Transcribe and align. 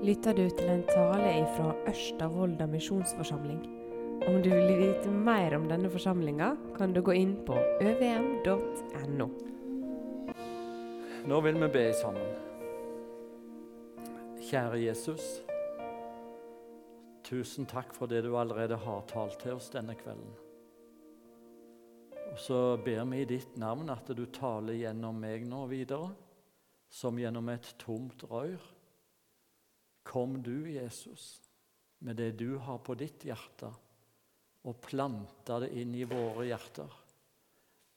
lytter 0.00 0.32
du 0.34 0.46
til 0.56 0.70
en 0.72 0.82
tale 0.88 1.44
fra 1.56 1.74
Ørsta 1.88 2.28
misjonsforsamling. 2.66 3.60
Om 4.28 4.42
du 4.42 4.48
vil 4.48 4.78
vite 4.78 5.10
mer 5.12 5.56
om 5.56 5.66
denne 5.68 5.90
forsamlinga, 5.92 6.54
kan 6.76 6.92
du 6.92 7.02
gå 7.02 7.12
inn 7.12 7.34
på 7.44 7.56
øvm.no. 7.80 9.28
Nå 11.28 11.40
vil 11.40 11.60
vi 11.60 11.68
be 11.68 11.84
sammen. 11.92 12.32
Kjære 14.40 14.80
Jesus. 14.86 15.28
Tusen 17.24 17.68
takk 17.68 17.92
for 17.94 18.08
det 18.08 18.24
du 18.24 18.32
allerede 18.36 18.80
har 18.80 19.04
talt 19.06 19.38
til 19.44 19.60
oss 19.60 19.68
denne 19.70 19.94
kvelden. 19.94 20.32
Og 22.32 22.38
Så 22.38 22.76
ber 22.84 23.04
vi 23.04 23.20
i 23.20 23.28
ditt 23.28 23.56
navn 23.56 23.90
at 23.90 24.08
du 24.16 24.26
taler 24.26 24.80
gjennom 24.80 25.20
meg 25.20 25.44
nå 25.46 25.66
videre, 25.66 26.14
som 26.88 27.18
gjennom 27.18 27.48
et 27.52 27.74
tomt 27.78 28.24
rør. 28.30 28.79
Kom 30.10 30.40
du, 30.42 30.66
Jesus, 30.72 31.38
med 32.02 32.18
det 32.18 32.32
du 32.40 32.56
har 32.58 32.80
på 32.82 32.96
ditt 32.98 33.22
hjerte, 33.28 33.70
og 34.66 34.80
planta 34.82 35.60
det 35.62 35.70
inn 35.78 35.94
i 35.94 36.06
våre 36.08 36.48
hjerter. 36.48 36.96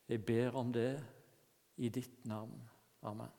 Jeg 0.08 0.22
ber 0.27 0.59
om 0.59 0.70
det 0.76 0.91
i 1.81 1.89
ditt 1.89 2.22
navn. 2.30 2.59
Amen. 3.09 3.31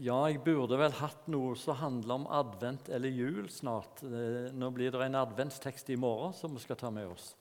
Ja, 0.00 0.16
jeg 0.32 0.40
burde 0.40 0.78
vel 0.80 0.94
hatt 0.96 1.26
noe 1.28 1.52
som 1.60 1.76
handler 1.76 2.16
om 2.16 2.26
advent 2.32 2.88
eller 2.88 3.12
jul 3.12 3.50
snart. 3.52 4.00
Eh, 4.02 4.48
Nå 4.56 4.70
blir 4.72 4.90
det 4.90 5.04
en 5.04 5.18
adventstekst 5.20 5.90
i 5.92 5.98
morgen 6.00 6.32
som 6.32 6.54
vi 6.56 6.62
skal 6.64 6.80
ta 6.80 6.90
med 6.90 7.10
oss. 7.12 7.34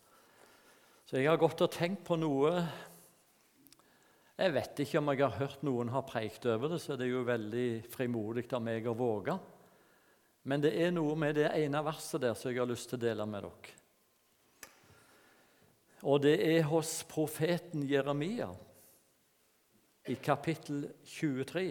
Så 1.07 1.17
jeg 1.17 1.29
har 1.31 1.39
gått 1.39 1.63
og 1.63 1.71
tenkt 1.71 2.03
på 2.07 2.19
noe 2.19 2.59
Jeg 4.41 4.53
vet 4.55 4.79
ikke 4.81 4.97
om 4.97 5.09
jeg 5.11 5.21
har 5.21 5.35
hørt 5.37 5.59
noen 5.61 5.91
ha 5.93 5.99
preikt 6.01 6.47
over 6.49 6.71
det, 6.71 6.79
så 6.81 6.95
det 6.97 7.05
er 7.05 7.11
jo 7.11 7.27
veldig 7.27 7.65
frimodig 7.93 8.47
av 8.57 8.63
meg 8.65 8.87
å 8.89 8.95
våge. 8.97 9.35
Men 10.49 10.63
det 10.63 10.71
er 10.81 10.89
noe 10.95 11.13
med 11.19 11.35
det 11.37 11.51
ene 11.59 11.83
verset 11.85 12.23
der 12.23 12.33
som 12.33 12.49
jeg 12.49 12.57
har 12.57 12.69
lyst 12.69 12.89
til 12.89 12.97
å 12.97 13.03
dele 13.03 13.27
med 13.29 13.45
dere. 13.45 13.75
Og 16.09 16.23
det 16.23 16.33
er 16.41 16.65
hos 16.65 16.95
profeten 17.05 17.83
Jeremia 17.85 18.47
i 20.09 20.17
kapittel 20.17 20.87
23. 21.05 21.67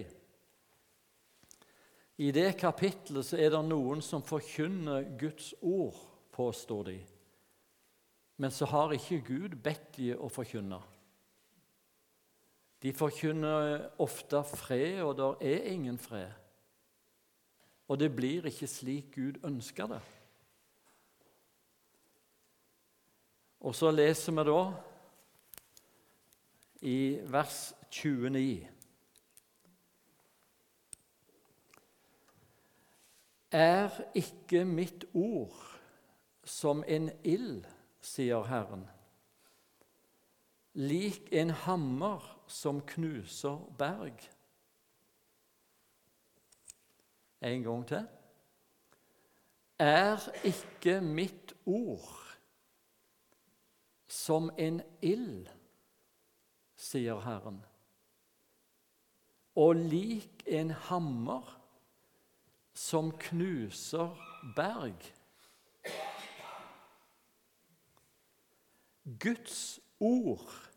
I 2.22 2.30
det 2.36 2.52
kapittelet 2.60 3.26
så 3.26 3.40
er 3.40 3.50
det 3.50 3.64
noen 3.66 3.98
som 4.04 4.22
forkynner 4.22 5.10
Guds 5.18 5.56
ord, 5.58 5.98
påstår 6.30 6.86
de. 6.92 6.96
Men 8.38 8.54
så 8.54 8.70
har 8.70 8.94
ikke 8.94 9.24
Gud 9.26 9.58
bedt 9.58 9.96
de 9.98 10.12
å 10.14 10.30
forkynne. 10.30 10.78
De 12.82 12.92
forkynner 12.96 13.90
ofte 14.00 14.40
fred, 14.44 15.02
og 15.02 15.16
det 15.18 15.52
er 15.52 15.68
ingen 15.72 15.98
fred. 15.98 16.30
Og 17.88 18.00
det 18.00 18.16
blir 18.16 18.46
ikke 18.46 18.66
slik 18.70 19.14
Gud 19.14 19.40
ønsker 19.44 19.86
det. 19.86 20.00
Og 23.60 23.74
så 23.74 23.90
leser 23.92 24.32
vi 24.32 24.44
da 24.48 24.60
i 26.80 27.00
vers 27.28 27.74
29 27.90 28.68
Er 33.52 33.90
ikke 34.14 34.64
mitt 34.64 35.04
ord 35.12 35.58
som 36.44 36.84
en 36.86 37.10
ild, 37.26 37.64
sier 38.00 38.46
Herren, 38.46 38.86
lik 40.78 41.26
en 41.34 41.50
hammer 41.50 42.39
som 42.50 42.80
knuser 42.86 43.58
berg? 43.78 44.30
En 47.40 47.62
gang 47.62 47.86
til. 47.88 48.08
Er 49.78 50.28
ikke 50.44 51.00
mitt 51.00 51.54
ord 51.66 52.36
som 54.10 54.50
en 54.58 54.82
ild, 55.02 55.46
sier 56.76 57.20
Herren, 57.24 57.62
og 59.56 59.78
lik 59.78 60.42
en 60.46 60.74
hammer 60.90 61.46
som 62.74 63.12
knuser 63.24 64.12
berg. 64.56 64.98
Guds 69.20 69.80
ord 70.00 70.69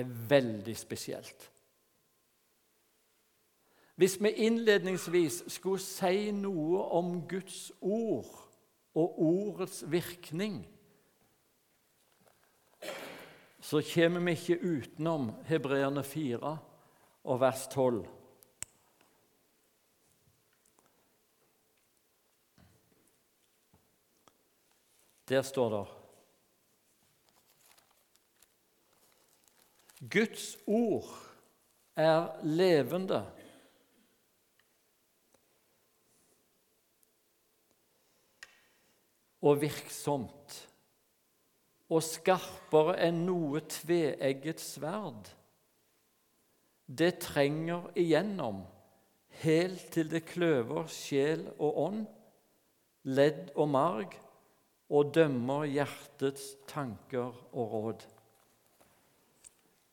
er 0.00 0.14
veldig 0.28 0.76
spesielt. 0.76 1.50
Hvis 3.94 4.22
vi 4.22 4.30
innledningsvis 4.30 5.44
skulle 5.54 5.82
si 5.82 6.30
noe 6.34 6.82
om 6.98 7.20
Guds 7.30 7.68
ord 7.80 8.32
og 8.94 9.20
ordets 9.22 9.84
virkning, 9.86 10.64
så 13.64 13.80
kommer 13.94 14.20
vi 14.20 14.34
ikke 14.34 14.58
utenom 14.60 15.30
Hebreerne 15.46 16.02
4 16.04 16.56
og 17.24 17.40
vers 17.40 17.68
12. 17.68 18.04
Der 25.28 25.42
står 25.42 25.70
det 25.70 25.93
Guds 30.10 30.58
ord 30.66 31.08
er 31.96 32.26
levende. 32.42 33.22
Og 39.44 39.60
virksomt, 39.60 40.56
og 41.92 42.02
skarpere 42.04 42.96
enn 43.06 43.22
noe 43.28 43.60
tveegget 43.68 44.60
sverd. 44.60 45.28
Det 46.84 47.14
trenger 47.24 47.90
igjennom, 47.96 48.62
helt 49.44 49.86
til 49.92 50.10
det 50.12 50.24
kløver 50.28 50.88
sjel 50.92 51.46
og 51.58 51.80
ånd, 51.86 52.04
ledd 53.04 53.52
og 53.54 53.68
marg, 53.72 54.18
og 54.92 55.14
dømmer 55.16 55.64
hjertets 55.68 56.54
tanker 56.68 57.32
og 57.52 57.72
råd. 57.76 58.04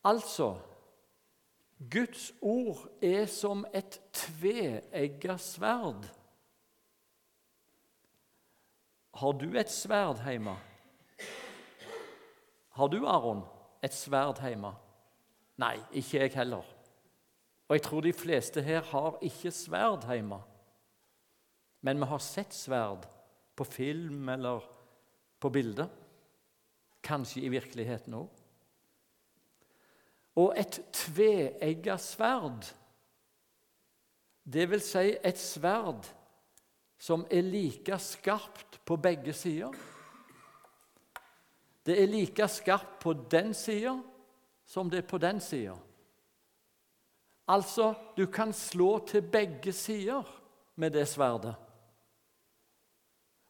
Altså 0.04 0.56
Guds 1.90 2.32
ord 2.40 2.88
er 3.02 3.26
som 3.26 3.64
et 3.74 3.98
tveegga 4.14 5.36
sverd. 5.38 6.06
Har 9.18 9.32
du 9.38 9.48
et 9.58 9.70
sverd 9.70 10.22
hjemme? 10.24 10.54
Har 12.72 12.88
du, 12.88 13.02
Aron, 13.06 13.42
et 13.82 13.94
sverd 13.94 14.40
hjemme? 14.40 14.72
Nei, 15.60 15.76
ikke 15.92 16.22
jeg 16.22 16.34
heller. 16.34 16.66
Og 17.68 17.76
jeg 17.76 17.82
tror 17.82 18.04
de 18.04 18.12
fleste 18.12 18.62
her 18.62 18.82
har 18.92 19.18
ikke 19.22 19.50
sverd 19.54 20.06
hjemme. 20.08 20.38
Men 21.82 21.98
vi 21.98 22.08
har 22.08 22.22
sett 22.22 22.54
sverd 22.54 23.08
på 23.58 23.66
film 23.66 24.28
eller 24.28 24.64
på 25.42 25.50
bilder. 25.50 25.90
Kanskje 27.02 27.42
i 27.42 27.50
virkeligheten 27.52 28.14
òg. 28.14 28.41
Og 30.36 30.54
et 30.56 30.80
tveegga 30.92 31.98
sverd, 32.00 32.66
det 34.44 34.64
vil 34.70 34.82
si 34.82 35.12
et 35.22 35.38
sverd 35.38 36.08
som 37.02 37.26
er 37.30 37.44
like 37.44 37.98
skarpt 37.98 38.80
på 38.86 38.96
begge 38.96 39.34
sider. 39.36 39.74
Det 41.86 41.98
er 41.98 42.10
like 42.10 42.48
skarpt 42.48 43.00
på 43.02 43.12
den 43.12 43.54
sida 43.54 43.96
som 44.66 44.90
det 44.90 45.02
er 45.02 45.08
på 45.10 45.18
den 45.18 45.40
sida. 45.40 45.74
Altså, 47.48 47.94
du 48.16 48.26
kan 48.26 48.52
slå 48.52 49.06
til 49.06 49.22
begge 49.22 49.72
sider 49.72 50.22
med 50.76 50.90
det 50.90 51.08
sverdet. 51.08 51.54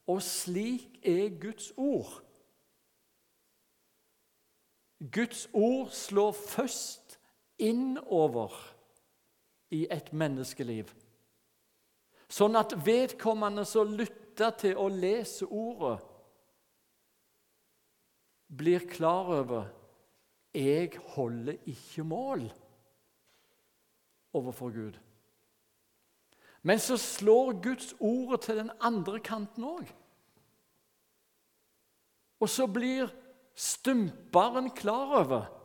Og 0.06 0.22
slik 0.22 0.98
er 1.06 1.40
Guds 1.40 1.72
ord. 1.76 2.22
Guds 5.10 5.48
ord 5.52 5.90
slår 5.90 6.32
først 6.32 7.18
innover 7.58 8.54
i 9.70 9.86
et 9.90 10.12
menneskeliv, 10.12 10.92
sånn 12.30 12.56
at 12.60 12.74
vedkommende 12.86 13.64
som 13.66 13.96
lytter 13.98 14.54
til 14.60 14.78
å 14.78 14.86
lese 14.92 15.48
ordet, 15.48 15.98
blir 18.52 18.84
klar 18.88 19.30
over 19.32 19.70
jeg 20.52 20.98
holder 21.14 21.56
ikke 21.64 22.04
mål 22.04 22.44
overfor 24.36 24.70
Gud. 24.74 24.98
Men 26.62 26.78
så 26.78 26.98
slår 27.00 27.56
Guds 27.64 27.94
ordet 27.98 28.40
til 28.44 28.60
den 28.60 28.70
andre 28.80 29.18
kanten 29.24 29.64
òg. 29.64 29.88
Og 32.42 32.50
så 32.50 32.66
blir 32.66 33.08
stumperen 33.54 34.70
klar 34.70 35.18
over 35.24 35.58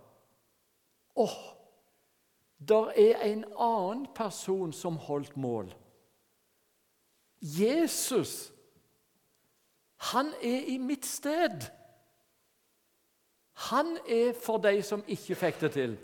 Åh, 1.16 1.54
Der 2.60 2.88
er 2.90 3.22
en 3.22 3.46
annen 3.58 4.08
person 4.16 4.74
som 4.74 4.98
holdt 4.98 5.38
mål. 5.38 5.76
Jesus. 7.42 8.52
Han 9.96 10.34
er 10.42 10.66
i 10.68 10.78
mitt 10.78 11.06
sted. 11.06 11.70
Han 13.54 13.98
er 14.08 14.34
for 14.44 14.58
de 14.58 14.82
som 14.82 15.04
ikke 15.08 15.36
fikk 15.36 15.62
det 15.62 15.72
til. 15.74 15.98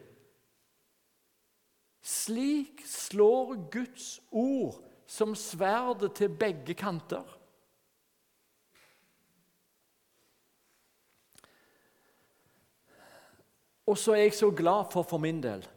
Slik 2.02 2.82
slår 2.86 3.56
Guds 3.72 4.20
ord 4.32 4.82
som 5.08 5.36
sverdet 5.36 6.14
til 6.18 6.30
begge 6.30 6.74
kanter. 6.74 7.24
Og 13.86 13.98
så 13.98 14.12
er 14.12 14.28
jeg 14.28 14.34
så 14.34 14.52
glad 14.52 14.92
for 14.92 15.04
for 15.04 15.18
min 15.18 15.44
del. 15.44 15.68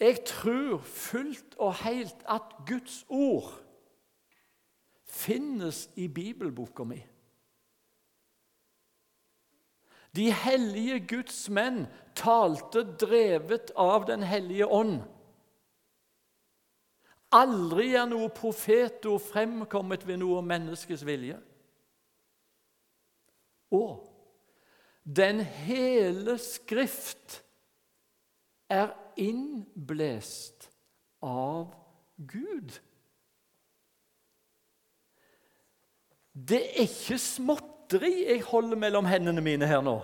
Jeg 0.00 0.24
tror 0.26 0.78
fullt 0.78 1.54
og 1.58 1.74
helt 1.84 2.24
at 2.28 2.42
Guds 2.66 3.04
ord 3.08 3.62
finnes 5.06 5.90
i 5.96 6.08
bibelboka 6.08 6.84
mi. 6.84 6.98
De 10.16 10.32
hellige 10.32 10.98
Guds 11.08 11.48
menn 11.50 11.86
talte 12.16 12.84
drevet 13.00 13.72
av 13.76 14.06
Den 14.06 14.22
hellige 14.22 14.66
ånd. 14.66 15.00
Aldri 17.32 17.94
er 17.96 18.08
noe 18.10 18.28
profetord 18.28 19.22
fremkommet 19.24 20.04
ved 20.06 20.18
noe 20.20 20.42
menneskes 20.44 21.06
vilje. 21.08 21.38
Og 23.72 24.11
den 25.04 25.40
hele 25.40 26.38
Skrift 26.38 27.42
er 28.70 28.92
innblest 29.16 30.70
av 31.22 31.74
Gud. 32.16 32.78
Det 36.32 36.62
er 36.62 36.86
ikke 36.86 37.18
småtteri 37.20 38.14
jeg 38.24 38.44
holder 38.46 38.78
mellom 38.80 39.08
hendene 39.10 39.44
mine 39.44 39.68
her 39.68 39.82
nå. 39.84 39.98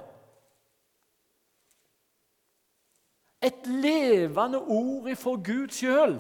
Et 3.41 3.67
levende 3.71 4.59
ord 4.59 5.07
ifra 5.09 5.37
Gud 5.47 5.73
sjøl, 5.73 6.19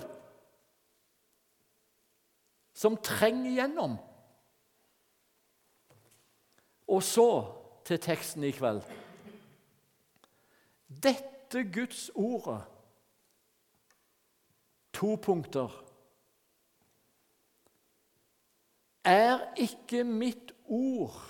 som 2.79 2.97
trenger 3.03 3.57
gjennom. 3.59 3.99
Og 6.89 7.03
så 7.03 7.58
til 7.89 8.01
teksten 8.05 8.45
i 8.45 8.53
kveld. 8.53 8.83
Dette 10.89 11.65
Guds 11.73 12.09
ordet 12.15 12.61
To 14.99 15.15
punkter. 15.23 15.85
Er 19.05 19.55
ikke 19.57 20.03
mitt 20.05 20.53
ord 20.65 21.21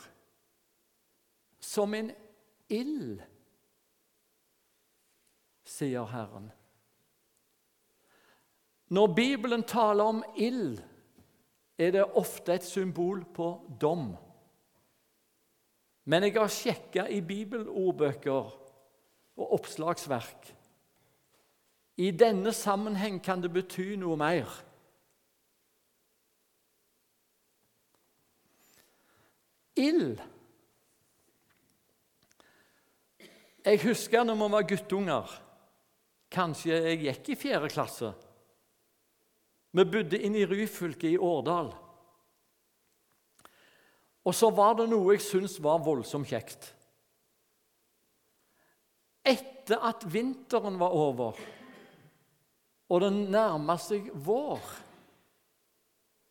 som 1.61 1.93
en 1.95 2.09
ild, 2.73 3.21
sier 5.69 6.09
Herren. 6.09 6.49
Når 8.89 9.13
Bibelen 9.15 9.67
taler 9.69 10.05
om 10.15 10.23
ild, 10.37 10.81
er 11.79 11.93
det 11.93 12.07
ofte 12.17 12.57
et 12.57 12.65
symbol 12.65 13.21
på 13.37 13.51
dom. 13.81 14.15
Men 16.09 16.25
jeg 16.25 16.39
har 16.39 16.49
sjekka 16.53 17.05
i 17.13 17.21
bibelordbøker 17.21 18.53
og 19.39 19.53
oppslagsverk. 19.59 20.55
I 22.01 22.11
denne 22.17 22.55
sammenheng 22.57 23.19
kan 23.21 23.43
det 23.45 23.51
bety 23.53 23.93
noe 24.01 24.17
mer. 24.17 24.49
Ild 29.79 30.19
Jeg 33.69 33.81
husker 33.85 34.25
når 34.25 34.39
vi 34.41 34.47
var 34.55 34.65
guttunger 34.67 35.35
Kanskje 36.33 36.73
jeg 36.73 36.99
gikk 37.05 37.29
i 37.33 37.37
fjerde 37.39 37.69
klasse. 37.73 38.09
Vi 39.73 39.85
bodde 39.85 40.19
inne 40.21 40.43
i 40.43 40.49
Ryfylke 40.49 41.09
i 41.09 41.21
Årdal. 41.21 41.71
Og 44.29 44.35
så 44.37 44.51
var 44.53 44.77
det 44.77 44.91
noe 44.91 45.15
jeg 45.15 45.25
syntes 45.25 45.57
var 45.65 45.81
voldsomt 45.81 46.29
kjekt. 46.29 46.75
Etter 49.25 49.81
at 49.89 50.05
vinteren 50.13 50.77
var 50.81 50.93
over 50.97 51.39
og 52.89 53.03
det 53.05 53.11
nærma 53.13 53.77
seg 53.81 54.09
vår, 54.25 54.63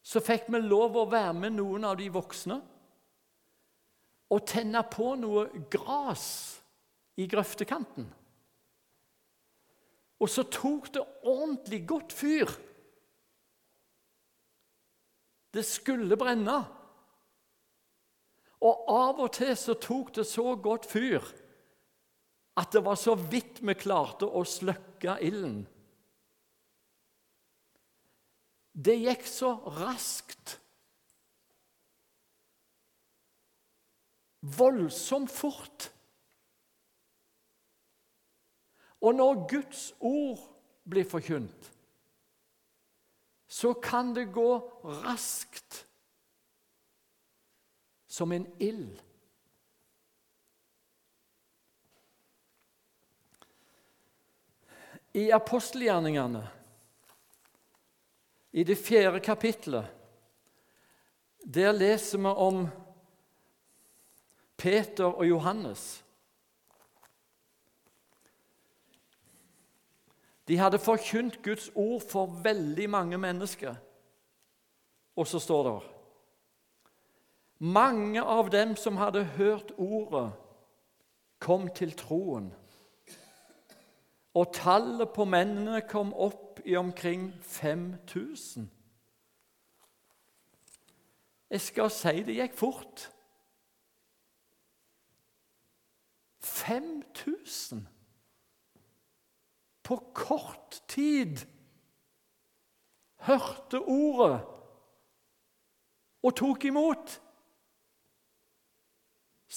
så 0.07 0.21
fikk 0.23 0.47
vi 0.53 0.61
lov 0.63 0.95
å 0.97 1.09
være 1.09 1.35
med 1.37 1.57
noen 1.57 1.85
av 1.85 1.97
de 1.99 2.07
voksne 2.13 2.57
og 4.33 4.45
tenne 4.47 4.81
på 4.91 5.11
noe 5.19 5.45
gras 5.71 6.25
i 7.19 7.27
grøftekanten. 7.29 8.07
Og 10.17 10.31
så 10.31 10.47
tok 10.49 10.89
det 10.95 11.03
ordentlig 11.29 11.83
godt 11.87 12.15
fyr. 12.15 12.49
Det 15.53 15.63
skulle 15.65 16.17
brenne. 16.19 16.57
Og 18.65 18.87
av 18.89 19.19
og 19.21 19.33
til 19.37 19.53
så 19.57 19.75
tok 19.77 20.15
det 20.17 20.25
så 20.25 20.55
godt 20.55 20.87
fyr 20.89 21.25
at 22.57 22.71
det 22.73 22.81
var 22.85 22.97
så 22.97 23.13
vidt 23.13 23.61
vi 23.61 23.75
klarte 23.77 24.25
å 24.25 24.41
slukke 24.47 25.19
ilden. 25.21 25.59
Det 28.73 28.95
gikk 28.97 29.25
så 29.29 29.51
raskt. 29.77 30.57
Voldsomt 34.57 35.33
fort. 35.33 35.89
Og 39.01 39.13
når 39.17 39.43
Guds 39.49 39.91
ord 40.01 40.41
blir 40.89 41.05
forkynt, 41.05 41.71
så 43.47 43.73
kan 43.81 44.13
det 44.17 44.31
gå 44.33 44.49
raskt 45.03 45.86
som 48.17 48.31
en 48.31 48.47
ild. 48.59 49.01
I 55.13 55.31
apostelgjerningene, 55.31 56.47
i 58.51 58.63
det 58.63 58.75
fjerde 58.75 59.19
kapittelet, 59.19 59.85
der 61.45 61.71
leser 61.71 62.17
vi 62.17 62.31
om 62.33 62.63
Peter 64.57 65.05
og 65.05 65.27
Johannes. 65.29 65.83
De 70.47 70.57
hadde 70.57 70.81
forkynt 70.81 71.37
Guds 71.45 71.69
ord 71.75 72.01
for 72.09 72.33
veldig 72.41 72.89
mange 72.89 73.17
mennesker. 73.21 73.77
Og 75.15 75.27
så 75.27 75.39
står 75.39 75.63
det 75.69 75.96
mange 77.59 78.23
av 78.23 78.49
dem 78.49 78.75
som 78.75 78.97
hadde 78.97 79.23
hørt 79.23 79.71
ordet, 79.77 80.31
kom 81.39 81.67
til 81.73 81.93
troen. 81.97 82.53
Og 84.37 84.53
tallet 84.53 85.09
på 85.13 85.25
mennene 85.25 85.81
kom 85.89 86.13
opp 86.13 86.59
i 86.65 86.75
omkring 86.77 87.31
5000. 87.41 88.71
Jeg 91.49 91.61
skal 91.61 91.91
si 91.93 92.23
det 92.27 92.35
gikk 92.35 92.57
fort. 92.57 93.07
5000 96.41 97.87
på 99.83 99.95
kort 100.13 100.81
tid 100.87 101.45
hørte 103.27 103.79
ordet 103.79 104.41
og 106.23 106.35
tok 106.35 106.65
imot 106.67 107.21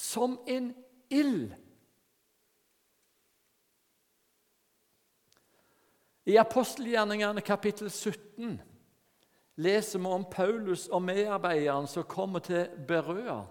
som 0.00 0.38
en 0.47 0.75
ild. 1.09 1.54
I 6.25 6.38
apostelgjerningene 6.38 7.40
kapittel 7.40 7.90
17 7.90 8.61
leser 9.61 9.99
vi 9.99 10.07
om 10.07 10.25
Paulus 10.25 10.87
og 10.88 11.02
medarbeideren 11.02 11.88
som 11.90 12.07
kommer 12.09 12.40
til 12.45 12.69
Berøa. 12.88 13.42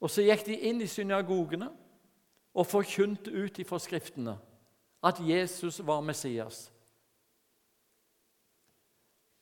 Og 0.00 0.10
Så 0.10 0.24
gikk 0.24 0.46
de 0.46 0.58
inn 0.68 0.80
i 0.82 0.90
synagogene 0.90 1.68
og 2.54 2.66
forkynte 2.66 3.30
ut 3.30 3.58
ifra 3.58 3.78
Skriftene 3.78 4.38
at 5.02 5.20
Jesus 5.20 5.80
var 5.86 6.00
Messias. 6.00 6.70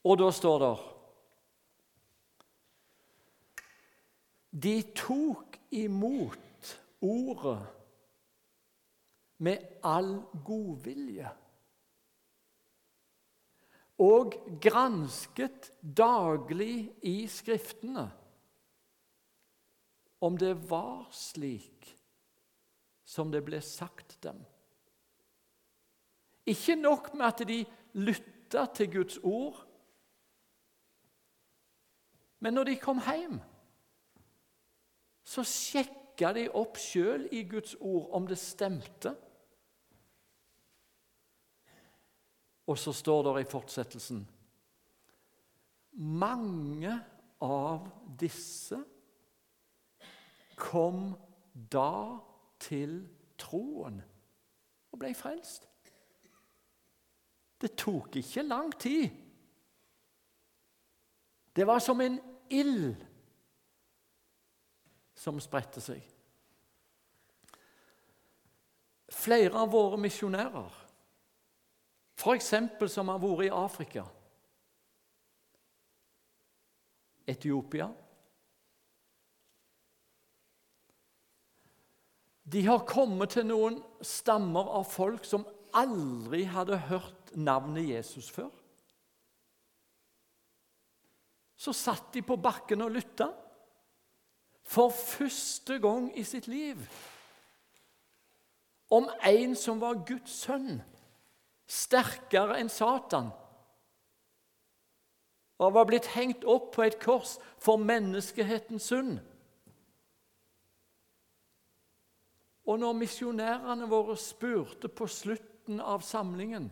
Og 0.05 0.19
da 0.19 0.31
står 0.33 0.59
det 0.59 0.75
De 4.51 4.83
tok 4.97 5.59
imot 5.71 6.73
ordet 7.01 7.61
med 9.41 9.81
all 9.87 10.19
godvilje. 10.45 11.31
Og 14.01 14.35
gransket 14.63 15.71
daglig 15.81 16.91
i 17.07 17.29
Skriftene 17.29 18.09
om 20.21 20.37
det 20.41 20.55
var 20.69 21.09
slik 21.17 21.89
som 23.11 23.31
det 23.33 23.43
ble 23.45 23.61
sagt 23.65 24.19
dem. 24.23 24.39
Ikke 26.47 26.77
nok 26.77 27.13
med 27.15 27.27
at 27.27 27.43
de 27.49 27.59
lytta 27.99 28.67
til 28.75 28.91
Guds 28.93 29.19
ord, 29.23 29.63
men 32.41 32.57
når 32.57 32.71
de 32.71 32.77
kom 32.81 33.01
hjem, 33.05 33.41
så 35.31 35.45
sjekka 35.47 36.33
de 36.35 36.49
opp 36.59 36.79
sjøl 36.81 37.29
i 37.35 37.45
Guds 37.49 37.77
ord 37.79 38.09
om 38.17 38.27
det 38.27 38.39
stemte. 38.41 39.13
Og 42.71 42.79
så 42.79 42.95
står 42.95 43.29
det 43.29 43.45
i 43.45 43.51
fortsettelsen 43.51 44.21
Mange 46.01 46.93
av 47.43 47.89
disse 48.19 48.79
kom 50.61 51.11
da 51.53 52.21
til 52.63 53.01
troen 53.41 53.99
og 54.91 55.01
ble 55.01 55.11
frelst. 55.19 55.67
Det 57.61 57.75
tok 57.77 58.21
ikke 58.21 58.47
lang 58.47 58.71
tid. 58.81 59.09
Det 61.57 61.67
var 61.67 61.83
som 61.83 62.01
en 62.01 62.21
ild 62.51 62.95
som 65.21 65.41
spredte 65.43 65.83
seg. 65.85 66.01
Flere 69.11 69.59
av 69.61 69.73
våre 69.75 69.99
misjonærer, 70.01 70.77
f.eks. 72.21 72.55
som 72.93 73.11
har 73.13 73.21
vært 73.21 73.49
i 73.49 73.53
Afrika, 73.53 74.07
Etiopia 77.31 77.87
De 82.51 82.65
har 82.67 82.81
kommet 82.89 83.31
til 83.37 83.45
noen 83.47 83.77
stammer 84.03 84.73
av 84.81 84.89
folk 84.91 85.27
som 85.29 85.45
aldri 85.77 86.43
hadde 86.51 86.81
hørt 86.89 87.31
navnet 87.39 87.87
Jesus 87.87 88.27
før. 88.33 88.49
Så 91.61 91.75
satt 91.77 92.09
de 92.17 92.25
på 92.27 92.39
bakken 92.41 92.83
og 92.83 92.97
lytta. 92.97 93.29
For 94.63 94.91
første 94.91 95.79
gang 95.83 96.11
i 96.19 96.25
sitt 96.25 96.47
liv. 96.47 96.79
Om 98.91 99.09
en 99.27 99.57
som 99.57 99.81
var 99.81 100.03
Guds 100.07 100.33
sønn, 100.43 100.81
sterkere 101.71 102.59
enn 102.59 102.71
Satan. 102.73 103.31
Og 105.61 105.75
var 105.77 105.87
blitt 105.87 106.09
hengt 106.17 106.45
opp 106.49 106.73
på 106.75 106.87
et 106.87 106.99
kors 107.03 107.37
for 107.61 107.79
menneskehetens 107.79 108.89
synd. 108.91 109.19
Og 112.67 112.79
når 112.79 112.99
misjonærene 112.99 113.89
våre 113.91 114.17
spurte 114.19 114.89
på 114.89 115.09
slutten 115.11 115.81
av 115.81 116.05
samlingen 116.07 116.69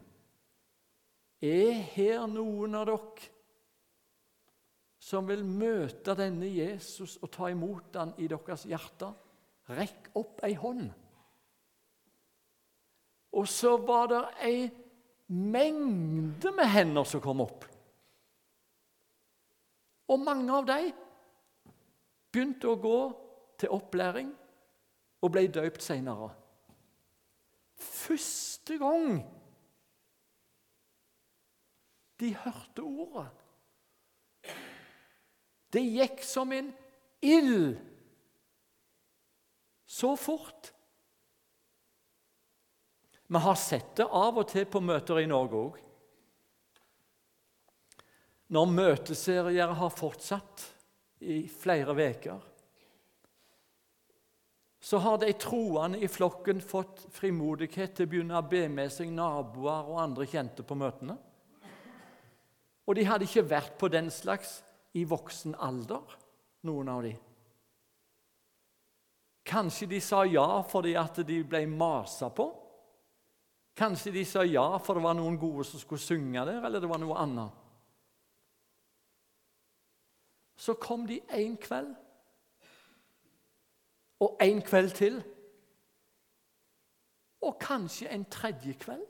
Er 1.42 1.74
her 1.94 2.26
noen 2.30 2.74
av 2.78 2.86
dere 2.88 3.28
som 5.08 5.28
vil 5.28 5.44
møte 5.46 6.12
denne 6.18 6.48
Jesus 6.52 7.16
og 7.22 7.30
ta 7.32 7.48
imot 7.52 7.96
han 7.96 8.12
i 8.20 8.28
deres 8.28 8.66
hjerte? 8.68 9.08
Rekk 9.72 10.10
opp 10.20 10.42
ei 10.44 10.54
hånd. 10.58 10.88
Og 13.36 13.48
så 13.48 13.76
var 13.80 14.08
det 14.12 14.22
ei 14.48 14.60
mengde 15.28 16.52
med 16.56 16.70
hender 16.72 17.08
som 17.08 17.22
kom 17.24 17.44
opp. 17.44 17.66
Og 20.08 20.20
mange 20.24 20.52
av 20.56 20.68
dem 20.68 20.92
begynte 22.32 22.70
å 22.70 22.80
gå 22.80 22.98
til 23.60 23.74
opplæring 23.76 24.30
og 25.24 25.32
ble 25.34 25.44
døypt 25.52 25.84
senere. 25.84 26.30
Første 27.78 28.78
gang 28.80 29.20
de 32.18 32.32
hørte 32.34 32.82
ordet. 32.82 33.28
Det 35.70 35.82
gikk 35.84 36.22
som 36.24 36.52
en 36.52 36.72
ild 37.20 37.76
så 39.88 40.16
fort. 40.16 40.72
Vi 43.26 43.38
har 43.38 43.54
sett 43.54 43.96
det 43.96 44.04
av 44.04 44.38
og 44.40 44.48
til 44.48 44.64
på 44.68 44.80
møter 44.80 45.20
i 45.20 45.28
Norge 45.28 45.60
òg. 45.60 45.78
Når 48.48 48.70
møteserier 48.72 49.74
har 49.76 49.92
fortsatt 49.92 50.64
i 51.20 51.42
flere 51.52 51.92
uker, 51.92 52.38
så 54.80 55.00
har 55.04 55.18
de 55.20 55.32
troende 55.36 55.98
i 56.00 56.08
flokken 56.08 56.62
fått 56.64 57.02
frimodighet 57.12 57.96
til 57.96 58.06
å 58.06 58.12
begynne 58.12 58.38
å 58.38 58.46
be 58.48 58.62
med 58.72 58.92
seg 58.94 59.10
naboer 59.12 59.90
og 59.90 60.00
andre 60.00 60.24
kjente 60.30 60.64
på 60.64 60.78
møtene. 60.78 61.18
Og 62.88 62.96
de 62.96 63.04
hadde 63.04 63.28
ikke 63.28 63.44
vært 63.50 63.74
på 63.76 63.90
den 63.92 64.08
slags 64.14 64.62
i 64.98 65.06
voksen 65.08 65.54
alder, 65.54 66.16
noen 66.66 66.90
av 66.92 67.02
de. 67.06 67.14
Kanskje 69.48 69.86
de 69.88 70.00
sa 70.04 70.24
ja 70.28 70.46
fordi 70.68 70.92
at 71.00 71.22
de 71.26 71.38
ble 71.48 71.62
masa 71.70 72.28
på. 72.34 72.48
Kanskje 73.78 74.12
de 74.12 74.24
sa 74.26 74.42
ja 74.44 74.66
for 74.82 74.98
det 74.98 75.04
var 75.06 75.16
noen 75.16 75.38
gode 75.40 75.64
som 75.64 75.80
skulle 75.80 76.02
synge 76.02 76.44
der, 76.44 76.60
eller 76.66 76.82
det 76.82 76.90
var 76.90 77.00
noe 77.00 77.16
annet. 77.22 77.64
Så 80.58 80.74
kom 80.74 81.06
de 81.06 81.20
en 81.38 81.54
kveld 81.62 81.94
og 84.26 84.40
en 84.42 84.62
kveld 84.66 84.90
til. 84.98 85.20
Og 87.46 87.54
kanskje 87.62 88.10
en 88.10 88.24
tredje 88.26 88.74
kveld. 88.82 89.06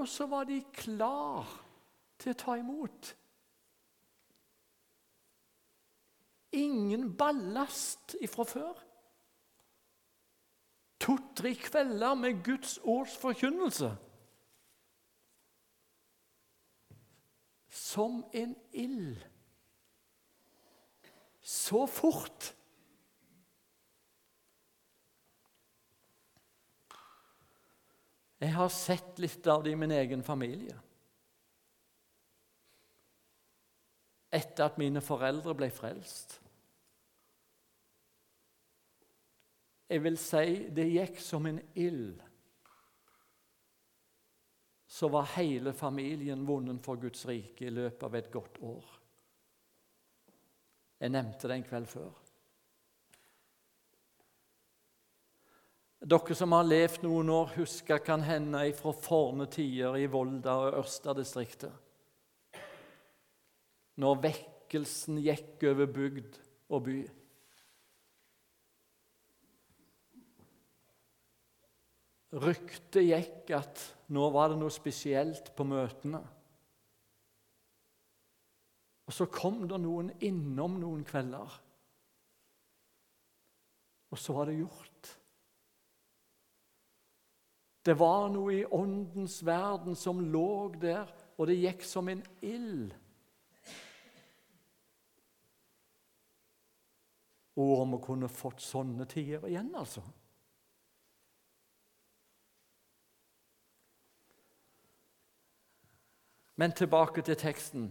Og 0.00 0.08
så 0.08 0.26
var 0.26 0.48
de 0.48 0.62
klar 0.72 1.44
til 2.18 2.32
å 2.32 2.38
ta 2.40 2.56
imot. 2.56 3.10
Ingen 6.52 7.16
ballast 7.16 8.16
ifra 8.20 8.44
før. 8.44 8.78
To-tre 11.00 11.54
kvelder 11.54 12.14
med 12.14 12.44
Guds 12.44 12.78
ords 12.82 13.16
forkynnelse. 13.16 13.90
Som 17.68 18.24
en 18.32 18.56
ild. 18.72 19.22
Så 21.40 21.86
fort. 21.86 22.54
Jeg 28.40 28.54
har 28.56 28.68
sett 28.72 29.18
litt 29.20 29.46
av 29.52 29.64
det 29.64 29.74
i 29.74 29.78
min 29.78 29.92
egen 29.92 30.22
familie. 30.24 30.78
Etter 34.30 34.68
at 34.68 34.78
mine 34.78 35.02
foreldre 35.02 35.54
ble 35.58 35.70
frelst. 35.74 36.36
Jeg 39.90 40.04
vil 40.04 40.18
si 40.22 40.68
det 40.70 40.86
gikk 40.86 41.18
som 41.18 41.48
en 41.50 41.58
ild. 41.74 42.20
Så 44.86 45.08
var 45.10 45.32
hele 45.34 45.72
familien 45.74 46.46
vunnen 46.46 46.78
for 46.82 47.00
Guds 47.02 47.26
rike 47.26 47.66
i 47.66 47.74
løpet 47.74 48.06
av 48.06 48.14
et 48.18 48.30
godt 48.30 48.60
år. 48.62 48.96
Jeg 51.00 51.14
nevnte 51.14 51.48
det 51.48 51.56
en 51.56 51.66
kveld 51.66 51.90
før. 51.90 52.10
Dere 56.00 56.34
som 56.36 56.54
har 56.56 56.64
levd 56.64 57.02
noen 57.04 57.28
år, 57.34 57.54
husker 57.58 58.00
kan 58.04 58.22
hende 58.24 58.62
fra 58.78 58.92
forne 58.96 59.44
tider 59.52 59.98
i 60.00 60.06
Volda 60.08 60.54
og 60.68 60.78
Ørsta-distriktet. 60.84 61.74
Når 64.00 64.20
vekkelsen 64.24 65.20
gikk 65.20 65.64
over 65.68 65.90
bygd 65.92 66.38
og 66.70 66.84
by. 66.86 66.98
Ryktet 72.40 73.02
gikk 73.02 73.50
at 73.58 73.82
nå 74.14 74.28
var 74.30 74.52
det 74.52 74.60
noe 74.60 74.72
spesielt 74.72 75.50
på 75.56 75.66
møtene. 75.66 76.20
Og 79.10 79.16
så 79.16 79.26
kom 79.26 79.64
det 79.66 79.80
noen 79.82 80.12
innom 80.22 80.76
noen 80.78 81.02
kvelder. 81.02 81.56
Og 84.10 84.18
så 84.18 84.34
var 84.36 84.46
det 84.46 84.60
gjort. 84.60 85.10
Det 87.82 87.96
var 87.98 88.28
noe 88.30 88.54
i 88.54 88.66
åndens 88.76 89.40
verden 89.46 89.96
som 89.98 90.20
lå 90.22 90.70
der, 90.78 91.10
og 91.40 91.48
det 91.50 91.58
gikk 91.58 91.82
som 91.88 92.10
en 92.12 92.22
ild. 92.44 92.92
ord 97.60 97.84
om 97.84 97.96
å 97.96 98.02
kunne 98.02 98.28
fått 98.32 98.62
sånne 98.64 99.06
tider 99.10 99.46
igjen, 99.48 99.70
altså. 99.76 100.02
Men 106.60 106.74
tilbake 106.76 107.22
til 107.24 107.38
teksten. 107.40 107.86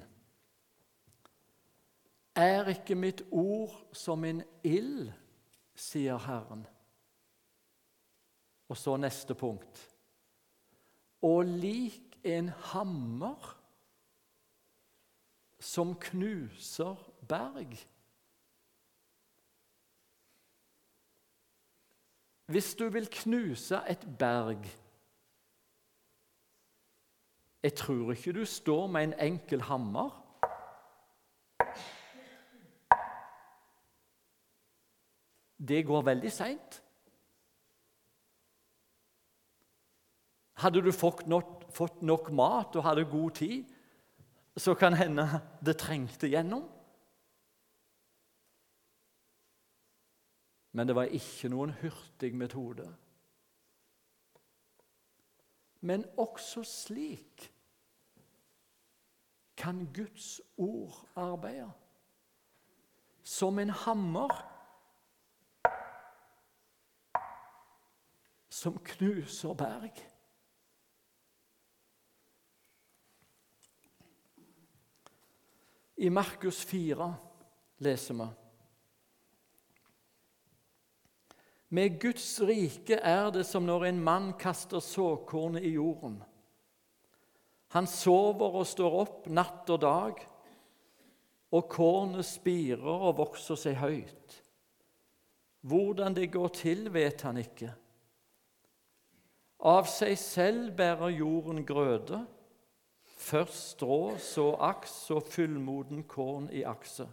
Er 2.37 2.69
ikke 2.69 2.95
mitt 2.95 3.23
ord 3.31 3.73
som 3.97 4.23
en 4.23 4.43
ild, 4.63 5.09
sier 5.73 6.19
Herren. 6.21 6.67
Og 8.69 8.77
så 8.77 8.93
neste 9.01 9.33
punkt. 9.33 9.81
Og 11.25 11.49
lik 11.49 12.19
en 12.23 12.51
hammer 12.69 13.55
som 15.59 15.95
knuser 15.99 16.95
berg. 17.27 17.73
Hvis 22.49 22.75
du 22.75 22.87
vil 22.89 23.05
knuse 23.13 23.77
et 23.89 24.07
berg 24.19 24.65
Jeg 27.63 27.73
tror 27.75 28.11
ikke 28.11 28.33
du 28.33 28.45
står 28.45 28.87
med 28.87 29.03
en 29.03 29.13
enkel 29.19 29.61
hammer. 29.61 30.09
Det 35.67 35.85
går 35.85 36.01
veldig 36.01 36.31
seint. 36.31 36.79
Hadde 40.63 40.81
du 40.81 40.91
fått 40.91 41.27
nok, 41.27 41.67
fått 41.75 42.01
nok 42.01 42.31
mat 42.31 42.75
og 42.75 42.83
hadde 42.83 43.05
god 43.11 43.31
tid, 43.31 43.65
så 44.57 44.73
kan 44.73 44.93
hende 44.93 45.27
det 45.65 45.77
trengte 45.77 46.31
gjennom. 46.31 46.63
Men 50.71 50.87
det 50.87 50.95
var 50.95 51.03
ikke 51.03 51.49
noen 51.49 51.71
hurtig 51.81 52.35
metode. 52.35 52.85
Men 55.81 56.05
også 56.17 56.63
slik 56.63 57.49
kan 59.57 59.87
Guds 59.93 60.41
ord 60.57 61.07
arbeide. 61.15 61.71
Som 63.23 63.59
en 63.59 63.69
hammer 63.69 64.33
som 68.49 68.77
knuser 68.83 69.53
berg. 69.53 70.05
I 75.97 76.09
Markus 76.09 76.65
4 76.65 77.15
leser 77.83 78.15
vi 78.15 78.48
Med 81.69 81.99
Guds 82.01 82.41
rike 82.41 82.97
er 82.97 83.29
det 83.33 83.45
som 83.45 83.67
når 83.67 83.85
en 83.91 84.01
mann 84.01 84.31
kaster 84.39 84.81
såkornet 84.81 85.63
i 85.63 85.75
jorden. 85.75 86.17
Han 87.75 87.85
sover 87.87 88.55
og 88.61 88.65
står 88.65 88.95
opp 89.03 89.27
natt 89.29 89.69
og 89.69 89.81
dag, 89.83 90.23
og 91.53 91.69
kornet 91.69 92.25
spirer 92.25 93.05
og 93.09 93.19
vokser 93.21 93.57
seg 93.57 93.77
høyt. 93.77 94.39
Hvordan 95.69 96.15
det 96.17 96.31
går 96.33 96.49
til, 96.57 96.89
vet 96.93 97.21
han 97.21 97.37
ikke. 97.37 97.69
Av 99.69 99.85
seg 99.91 100.15
selv 100.17 100.71
bærer 100.77 101.17
jorden 101.19 101.65
grøde, 101.67 102.23
først 103.19 103.73
strå, 103.75 104.15
så 104.17 104.53
aks 104.71 104.95
og 105.13 105.27
fullmoden 105.27 106.05
korn 106.09 106.47
i 106.55 106.63
akse. 106.63 107.09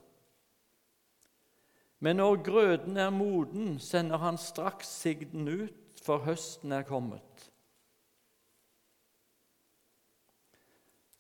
Men 2.01 2.17
når 2.17 2.43
grøden 2.45 2.97
er 2.97 3.11
moden, 3.11 3.79
sender 3.79 4.19
han 4.19 4.39
straks 4.39 4.89
sigden 5.01 5.49
ut, 5.49 6.03
for 6.03 6.19
høsten 6.19 6.73
er 6.73 6.85
kommet. 6.87 7.51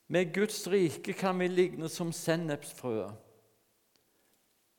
Med 0.08 0.34
Guds 0.34 0.68
rike 0.70 1.12
kan 1.12 1.38
vi 1.38 1.48
ligne 1.48 1.88
som 1.88 2.12
sennepsfrø. 2.12 3.08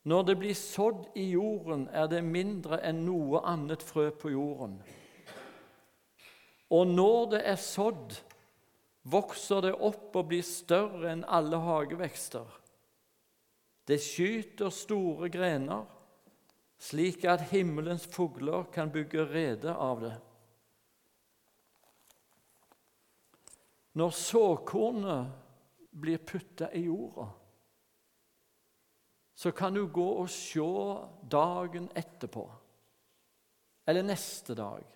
Når 0.08 0.22
det 0.22 0.38
blir 0.38 0.54
sådd 0.54 1.04
i 1.14 1.26
jorden, 1.34 1.88
er 1.92 2.06
det 2.08 2.22
mindre 2.24 2.78
enn 2.86 3.02
noe 3.04 3.42
annet 3.44 3.82
frø 3.84 4.08
på 4.10 4.32
jorden. 4.32 4.78
Og 6.70 6.86
når 6.86 7.30
det 7.34 7.42
er 7.44 7.60
sådd, 7.60 8.16
vokser 9.04 9.66
det 9.66 9.74
opp 9.74 10.16
og 10.16 10.30
blir 10.30 10.46
større 10.46 11.12
enn 11.12 11.26
alle 11.28 11.60
hagevekster. 11.60 12.48
Det 13.88 14.00
skyter 14.04 14.72
store 14.72 15.28
grener, 15.32 15.84
slik 16.78 17.24
at 17.24 17.50
himmelens 17.50 18.06
fugler 18.06 18.68
kan 18.72 18.92
bygge 18.92 19.26
rede 19.26 19.74
av 19.74 20.00
det. 20.00 20.14
Når 23.98 24.10
såkornet 24.14 25.30
blir 25.90 26.18
putta 26.22 26.70
i 26.72 26.84
jorda, 26.86 27.26
så 29.34 29.52
kan 29.52 29.74
du 29.74 29.84
gå 29.86 30.06
og 30.18 30.30
se 30.30 30.68
dagen 31.30 31.90
etterpå, 31.94 32.44
eller 33.86 34.06
neste 34.06 34.54
dag. 34.54 34.86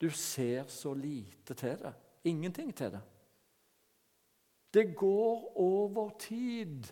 Du 0.00 0.08
ser 0.10 0.64
så 0.66 0.94
lite 0.94 1.54
til 1.54 1.76
det. 1.78 1.92
Ingenting 2.24 2.72
til 2.76 2.90
det. 2.94 3.02
Det 4.74 4.96
går 4.96 5.58
over 5.58 6.10
tid. 6.18 6.86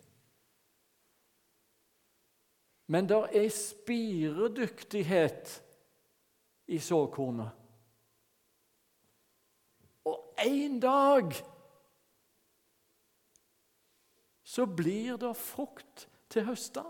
Men 2.89 3.05
det 3.09 3.19
er 3.37 3.49
spiredyktighet 3.53 5.51
i 6.73 6.79
såkornet. 6.81 7.49
Og 10.09 10.33
en 10.41 10.79
dag 10.81 11.33
så 14.43 14.65
blir 14.65 15.21
det 15.21 15.35
frukt 15.37 16.07
til 16.33 16.45
høsta. 16.49 16.83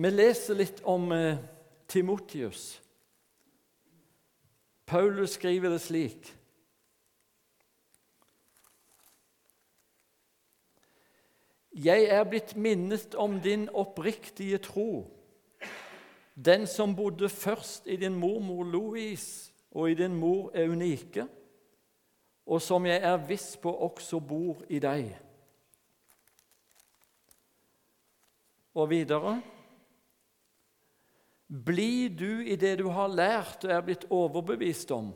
Vi 0.00 0.08
leser 0.16 0.56
litt 0.56 0.80
om 0.88 1.12
eh, 1.12 1.36
Timotius. 1.92 2.80
Paulus 4.88 5.36
skriver 5.36 5.76
det 5.76 5.84
slik 5.84 6.39
Jeg 11.70 12.08
er 12.10 12.24
blitt 12.26 12.56
minnet 12.56 13.14
om 13.14 13.38
din 13.40 13.68
oppriktige 13.70 14.58
tro, 14.58 15.06
den 16.34 16.66
som 16.66 16.96
bodde 16.96 17.28
først 17.28 17.86
i 17.86 17.96
din 17.96 18.14
mormor 18.14 18.64
Louise 18.64 19.52
og 19.70 19.90
i 19.90 19.94
din 19.94 20.14
mor 20.14 20.50
Eunike, 20.54 21.26
og 22.46 22.62
som 22.62 22.86
jeg 22.86 23.02
er 23.02 23.26
viss 23.28 23.54
på 23.56 23.70
også 23.70 24.18
bor 24.20 24.64
i 24.68 24.80
deg. 24.82 25.12
Og 28.74 28.90
videre 28.90 29.40
Bli 31.50 32.08
du 32.08 32.42
i 32.46 32.54
det 32.54 32.76
du 32.78 32.88
har 32.94 33.10
lært 33.10 33.64
og 33.66 33.72
er 33.74 33.80
blitt 33.82 34.04
overbevist 34.10 34.90
om. 34.94 35.08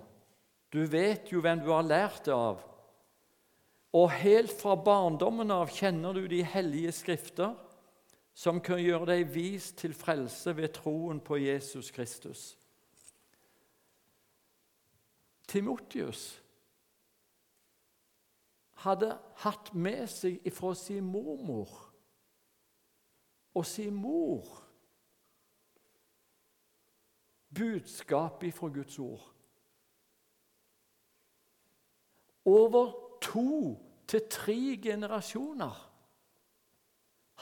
Du 0.74 0.80
vet 0.90 1.30
jo 1.30 1.38
hvem 1.38 1.60
du 1.62 1.70
har 1.70 1.86
lært 1.86 2.24
det 2.26 2.34
av 2.34 2.62
og 3.94 4.10
helt 4.10 4.50
fra 4.50 4.74
barndommen 4.74 5.52
av 5.54 5.70
kjenner 5.70 6.16
du 6.16 6.26
de 6.26 6.42
hellige 6.42 6.92
skrifter, 6.92 7.54
som 8.34 8.58
kan 8.58 8.80
gjøre 8.82 9.06
deg 9.12 9.28
vis 9.30 9.70
til 9.78 9.94
frelse 9.94 10.56
ved 10.58 10.72
troen 10.74 11.20
på 11.22 11.38
Jesus 11.38 11.92
Kristus. 11.94 12.56
Timotius 15.46 16.24
hadde 18.82 19.12
hatt 19.44 19.70
med 19.78 20.08
seg 20.10 20.42
ifra 20.48 20.72
sin 20.74 21.06
mormor 21.06 21.70
og 23.54 23.66
sin 23.68 23.94
mor 23.94 24.48
budskapet 27.54 28.50
ifra 28.50 28.72
Guds 28.74 28.98
ord. 28.98 29.30
Over 32.44 32.90
to 33.24 33.74
til 34.08 34.28
tre 34.30 34.58
generasjoner 34.82 35.80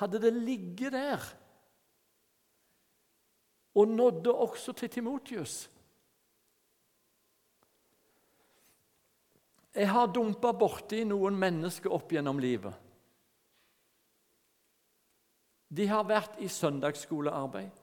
hadde 0.01 0.21
det 0.23 0.33
ligget 0.33 0.93
der 0.95 1.25
og 3.75 3.89
nådde 3.89 4.35
også 4.35 4.73
til 4.73 4.91
Timotius. 4.91 5.71
Jeg 9.75 9.89
har 9.91 10.11
dumpa 10.13 10.53
borti 10.53 11.05
noen 11.09 11.39
mennesker 11.41 11.93
opp 11.97 12.13
gjennom 12.13 12.41
livet. 12.43 12.75
De 15.73 15.87
har 15.89 16.05
vært 16.05 16.37
i 16.45 16.51
søndagsskolearbeid. 16.53 17.81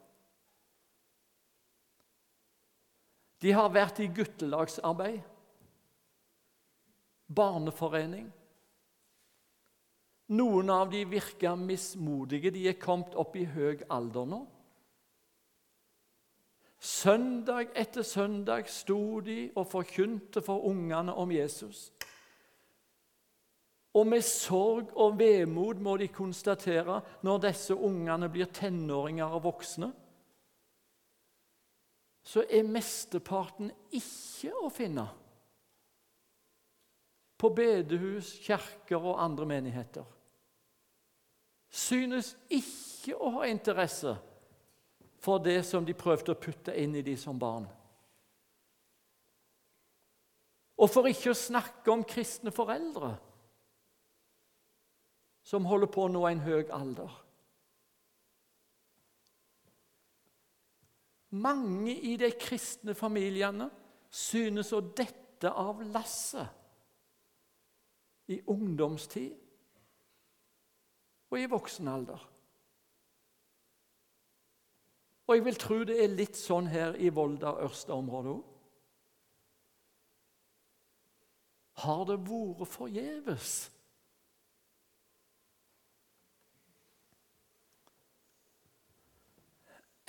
De 3.42 3.56
har 3.56 3.74
vært 3.74 4.04
i 4.04 4.12
guttelagsarbeid 4.14 5.24
barneforening. 7.36 8.28
Noen 10.30 10.70
av 10.70 10.92
de 10.92 11.04
virker 11.10 11.56
mismodige. 11.58 12.52
De 12.54 12.68
er 12.70 12.78
kommet 12.82 13.16
opp 13.18 13.38
i 13.38 13.48
høy 13.50 13.82
alder 13.90 14.28
nå. 14.30 14.44
Søndag 16.80 17.74
etter 17.76 18.06
søndag 18.08 18.70
sto 18.72 19.20
de 19.26 19.50
og 19.58 19.68
forkynte 19.68 20.42
for 20.42 20.64
ungene 20.70 21.12
om 21.12 21.32
Jesus. 21.34 21.90
Og 23.98 24.06
med 24.08 24.22
sorg 24.24 24.94
og 24.96 25.18
vemod 25.20 25.82
må 25.84 25.98
de 25.98 26.08
konstatere 26.14 27.02
når 27.26 27.42
disse 27.50 27.76
ungene 27.76 28.30
blir 28.32 28.52
tenåringer 28.54 29.34
og 29.34 29.44
voksne, 29.50 29.90
så 32.24 32.46
er 32.46 32.68
mesteparten 32.70 33.72
ikke 33.98 34.54
å 34.62 34.70
finne 34.70 35.08
på 37.40 37.50
bedehus, 37.56 38.34
kirker 38.44 39.00
og 39.00 39.22
andre 39.24 39.46
menigheter. 39.48 40.04
Synes 41.70 42.34
ikke 42.52 43.16
å 43.16 43.32
ha 43.38 43.48
interesse 43.48 44.16
for 45.24 45.40
det 45.44 45.62
som 45.68 45.86
de 45.86 45.96
prøvde 45.96 46.34
å 46.34 46.40
putte 46.40 46.76
inn 46.76 46.98
i 47.00 47.06
de 47.06 47.16
som 47.20 47.40
barn. 47.40 47.68
Og 50.80 50.92
for 50.92 51.08
ikke 51.08 51.32
å 51.32 51.38
snakke 51.38 51.92
om 51.92 52.06
kristne 52.08 52.52
foreldre 52.56 53.14
som 55.50 55.66
holder 55.68 55.90
på 55.92 56.06
å 56.06 56.12
nå 56.12 56.24
en 56.30 56.44
høy 56.44 56.70
alder. 56.76 57.10
Mange 61.40 61.94
i 61.94 62.16
de 62.20 62.30
kristne 62.40 62.96
familiene 62.98 63.70
synes 64.10 64.72
å 64.74 64.82
dette 64.82 65.52
av 65.52 65.84
lasset 65.94 66.59
i 68.30 68.42
ungdomstid 68.48 69.34
og 71.30 71.40
i 71.40 71.48
voksen 71.50 71.88
alder. 71.88 72.26
Og 75.30 75.36
jeg 75.36 75.46
vil 75.46 75.58
tro 75.62 75.76
det 75.86 75.98
er 76.04 76.14
litt 76.14 76.38
sånn 76.38 76.70
her 76.74 76.96
i 76.98 77.12
Volda-Ørsta-området 77.14 78.32
òg. 78.34 78.46
Har 81.80 82.02
det 82.10 82.18
vært 82.26 82.72
forgjeves? 82.74 83.52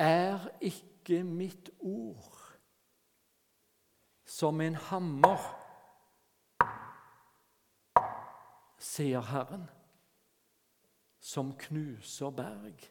Er 0.01 0.49
ikke 0.65 1.21
mitt 1.29 1.69
ord 1.85 2.41
som 4.25 4.61
en 4.65 4.75
hammer, 4.89 5.45
sier 8.81 9.23
Herren, 9.31 9.69
som 11.21 11.53
knuser 11.59 12.33
berg? 12.33 12.88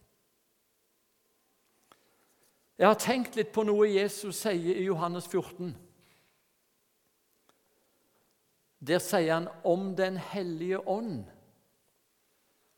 Jeg 2.80 2.88
har 2.88 3.00
tenkt 3.02 3.36
litt 3.36 3.52
på 3.52 3.66
noe 3.68 3.90
Jesus 3.90 4.40
sier 4.46 4.78
i 4.78 4.86
Johannes 4.86 5.28
14. 5.28 5.74
Der 8.80 9.02
sier 9.04 9.34
han 9.34 9.50
om 9.68 9.92
Den 10.00 10.16
hellige 10.16 10.80
ånd 10.88 11.26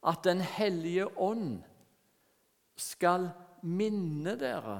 at 0.01 0.23
Den 0.25 0.41
hellige 0.41 1.05
ånd 1.21 1.59
skal 2.75 3.29
minne 3.61 4.33
dere 4.39 4.79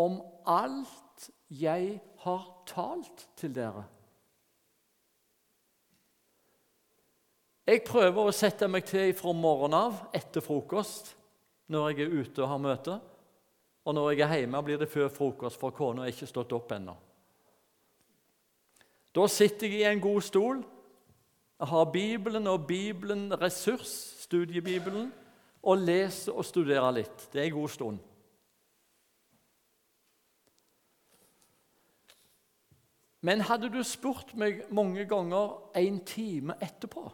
om 0.00 0.22
alt 0.48 1.28
jeg 1.52 1.98
har 2.24 2.46
talt 2.66 3.26
til 3.36 3.52
dere. 3.52 3.84
Jeg 7.72 7.86
prøver 7.88 8.26
å 8.28 8.32
sette 8.36 8.66
meg 8.68 8.84
til 8.84 9.14
fra 9.16 9.32
morgenen 9.32 9.78
av 9.78 10.00
etter 10.12 10.44
frokost 10.44 11.06
når 11.72 11.86
jeg 11.88 12.04
er 12.04 12.16
ute 12.18 12.42
og 12.42 12.50
har 12.50 12.58
møte. 12.60 12.96
Og 13.88 13.94
når 13.96 14.10
jeg 14.10 14.24
er 14.26 14.42
hjemme, 14.42 14.60
blir 14.66 14.82
det 14.82 14.90
før 14.92 15.08
frokost, 15.08 15.56
for 15.56 15.72
kona 15.72 16.04
er 16.04 16.12
ikke 16.12 16.28
stått 16.28 16.52
opp 16.52 16.74
ennå. 16.76 16.92
Da 19.16 19.24
sitter 19.24 19.72
jeg 19.72 19.80
i 19.80 19.86
en 19.88 20.02
god 20.04 20.20
stol, 20.26 20.60
har 21.62 21.88
Bibelen 21.94 22.50
og 22.50 22.66
Bibelen 22.68 23.32
ressurs, 23.40 23.94
studiebibelen, 24.26 25.08
og 25.62 25.80
leser 25.86 26.36
og 26.36 26.44
studerer 26.44 26.92
litt. 26.98 27.24
Det 27.32 27.40
er 27.40 27.48
en 27.48 27.56
god 27.56 27.72
stund. 27.72 28.04
Men 33.24 33.48
hadde 33.48 33.72
du 33.72 33.80
spurt 33.86 34.36
meg 34.36 34.66
mange 34.68 35.08
ganger 35.08 35.56
en 35.80 36.00
time 36.04 36.60
etterpå 36.60 37.08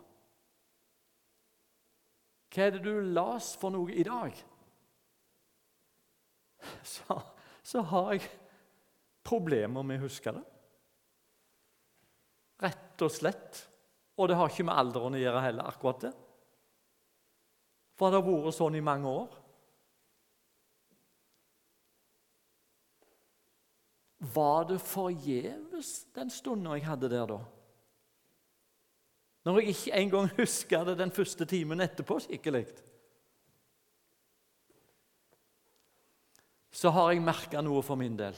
Hva 2.59 2.65
er 2.67 2.73
det 2.75 2.81
du 2.83 2.97
las 3.15 3.53
for 3.55 3.71
noe 3.71 3.93
i 3.95 4.03
dag? 4.03 4.35
så, 6.83 7.21
så 7.63 7.83
har 7.87 8.17
jeg 8.17 8.25
problemer 9.23 9.85
med 9.87 10.01
å 10.01 10.09
huske 10.09 10.33
det. 10.35 10.43
Rett 12.65 13.05
og 13.07 13.13
slett. 13.15 13.61
Og 14.19 14.27
det 14.27 14.41
har 14.41 14.51
ikke 14.51 14.67
med 14.67 14.75
alderen 14.83 15.15
å 15.15 15.21
gjøre 15.23 15.43
heller, 15.45 15.69
akkurat 15.71 16.09
det. 16.09 16.11
For 17.95 18.11
det 18.11 18.19
har 18.19 18.27
vært 18.27 18.57
sånn 18.59 18.79
i 18.81 18.83
mange 18.83 19.13
år. 19.21 19.37
Var 24.35 24.67
det 24.73 24.81
forgjeves 24.83 25.93
den 26.19 26.35
stunden 26.35 26.75
jeg 26.75 26.89
hadde 26.91 27.15
der 27.15 27.31
da? 27.37 27.39
Når 29.49 29.63
jeg 29.63 29.73
ikke 29.73 29.97
engang 30.03 30.29
husker 30.37 30.85
det 30.85 30.99
den 31.01 31.15
første 31.15 31.49
timen 31.49 31.81
etterpå 31.81 32.19
skikkelig. 32.21 32.67
så 36.79 36.93
har 36.95 37.13
jeg 37.13 37.25
merka 37.25 37.63
noe 37.65 37.83
for 37.83 37.99
min 37.99 38.17
del. 38.19 38.37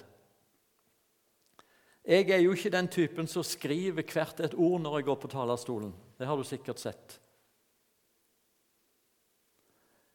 Jeg 2.10 2.30
er 2.32 2.40
jo 2.40 2.54
ikke 2.56 2.72
den 2.72 2.88
typen 2.88 3.28
som 3.28 3.44
skriver 3.44 4.06
hvert 4.06 4.40
et 4.40 4.56
ord 4.56 4.80
når 4.80 4.98
jeg 4.98 5.08
går 5.10 5.18
på 5.20 5.30
talerstolen. 5.34 5.92
Det 6.16 6.28
har 6.28 6.40
du 6.40 6.46
sikkert 6.48 6.80
sett. 6.80 7.18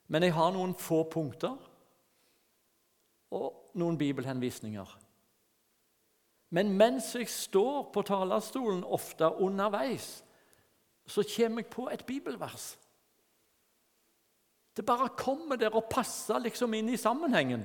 Men 0.10 0.26
jeg 0.26 0.34
har 0.38 0.52
noen 0.54 0.74
få 0.78 1.04
punkter 1.10 1.54
og 3.36 3.78
noen 3.78 3.98
bibelhenvisninger. 4.00 4.98
Men 6.56 6.74
mens 6.78 7.12
jeg 7.18 7.30
står 7.30 7.90
på 7.94 8.06
talerstolen, 8.06 8.84
ofte 8.86 9.30
underveis, 9.30 10.25
så 11.06 11.24
kommer 11.36 11.62
jeg 11.62 11.70
på 11.72 11.88
et 11.90 12.06
bibelvers. 12.06 12.76
Det 14.78 14.86
bare 14.86 15.10
kommer 15.18 15.56
der 15.56 15.76
og 15.76 15.88
passer 15.92 16.40
liksom 16.40 16.74
inn 16.74 16.90
i 16.92 17.00
sammenhengen. 17.00 17.64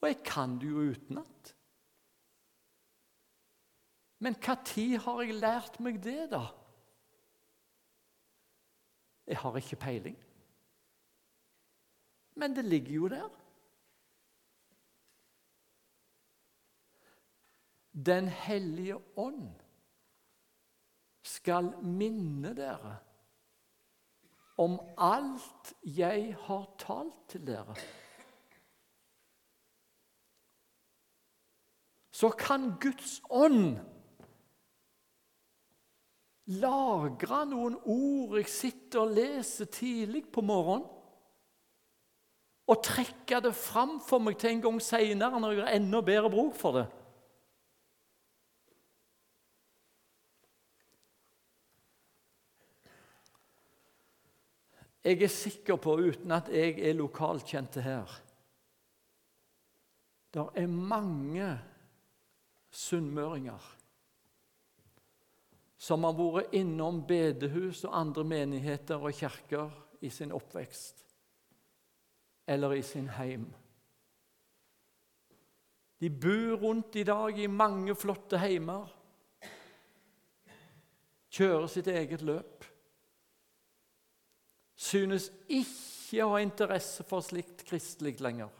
Og 0.00 0.08
jeg 0.08 0.20
kan 0.24 0.58
det 0.60 0.70
jo 0.70 0.84
utenat. 0.92 1.54
Men 4.18 4.36
når 4.40 4.98
har 5.04 5.22
jeg 5.22 5.34
lært 5.34 5.80
meg 5.80 5.98
det, 6.04 6.30
da? 6.32 6.46
Jeg 9.26 9.36
har 9.40 9.56
ikke 9.56 9.76
peiling. 9.76 10.16
Men 12.36 12.56
det 12.56 12.64
ligger 12.64 12.92
jo 12.92 13.08
der. 13.08 13.28
Den 17.92 18.28
hellige 18.28 18.96
ånd 19.16 19.63
skal 21.24 21.72
minne 21.82 22.52
dere 22.56 22.98
om 24.62 24.76
alt 25.02 25.72
jeg 25.96 26.34
har 26.46 26.66
talt 26.78 27.24
til 27.32 27.46
dere. 27.48 27.74
så 32.14 32.30
kan 32.30 32.74
Guds 32.80 33.18
ånd 33.30 33.74
lagre 36.62 37.40
noen 37.50 37.74
ord 37.90 38.36
jeg 38.38 38.50
sitter 38.52 39.02
og 39.02 39.14
leser 39.16 39.70
tidlig 39.72 40.26
på 40.32 40.44
morgenen, 40.44 40.86
og 42.64 42.80
trekke 42.80 43.42
det 43.44 43.52
fram 43.58 43.98
for 44.00 44.22
meg 44.24 44.38
til 44.40 44.54
en 44.54 44.62
gang 44.64 44.78
seinere, 44.80 45.40
når 45.40 45.52
jeg 45.52 45.64
har 45.66 45.74
enda 45.76 46.00
bedre 46.04 46.30
bruk 46.32 46.54
for 46.56 46.78
det. 46.78 46.84
Jeg 55.04 55.22
er 55.22 55.28
sikker 55.28 55.76
på, 55.76 55.98
uten 56.00 56.32
at 56.32 56.48
jeg 56.48 56.78
er 56.80 56.96
lokalkjente 56.96 57.82
her 57.84 58.12
Det 60.32 60.44
er 60.56 60.66
mange 60.66 61.48
sunnmøringer 62.74 63.72
som 65.84 66.06
har 66.06 66.16
vært 66.16 66.54
innom 66.56 67.02
bedehus 67.06 67.82
og 67.84 67.96
andre 67.98 68.24
menigheter 68.24 69.02
og 69.02 69.12
kirker 69.14 69.68
i 70.00 70.10
sin 70.10 70.32
oppvekst 70.32 71.04
eller 72.48 72.74
i 72.76 72.82
sin 72.82 73.08
heim. 73.18 73.44
De 76.00 76.10
bor 76.10 76.56
rundt 76.60 76.96
i 76.96 77.04
dag 77.06 77.38
i 77.38 77.48
mange 77.48 77.94
flotte 77.96 78.38
heimer, 78.40 78.88
kjører 81.32 81.70
sitt 81.72 81.88
eget 81.88 82.22
løp. 82.22 82.66
Synes 84.94 85.30
ikke 85.50 86.22
å 86.22 86.34
ha 86.36 86.42
interesse 86.44 87.04
for 87.08 87.24
slikt 87.24 87.64
kristelig 87.66 88.20
lenger. 88.22 88.52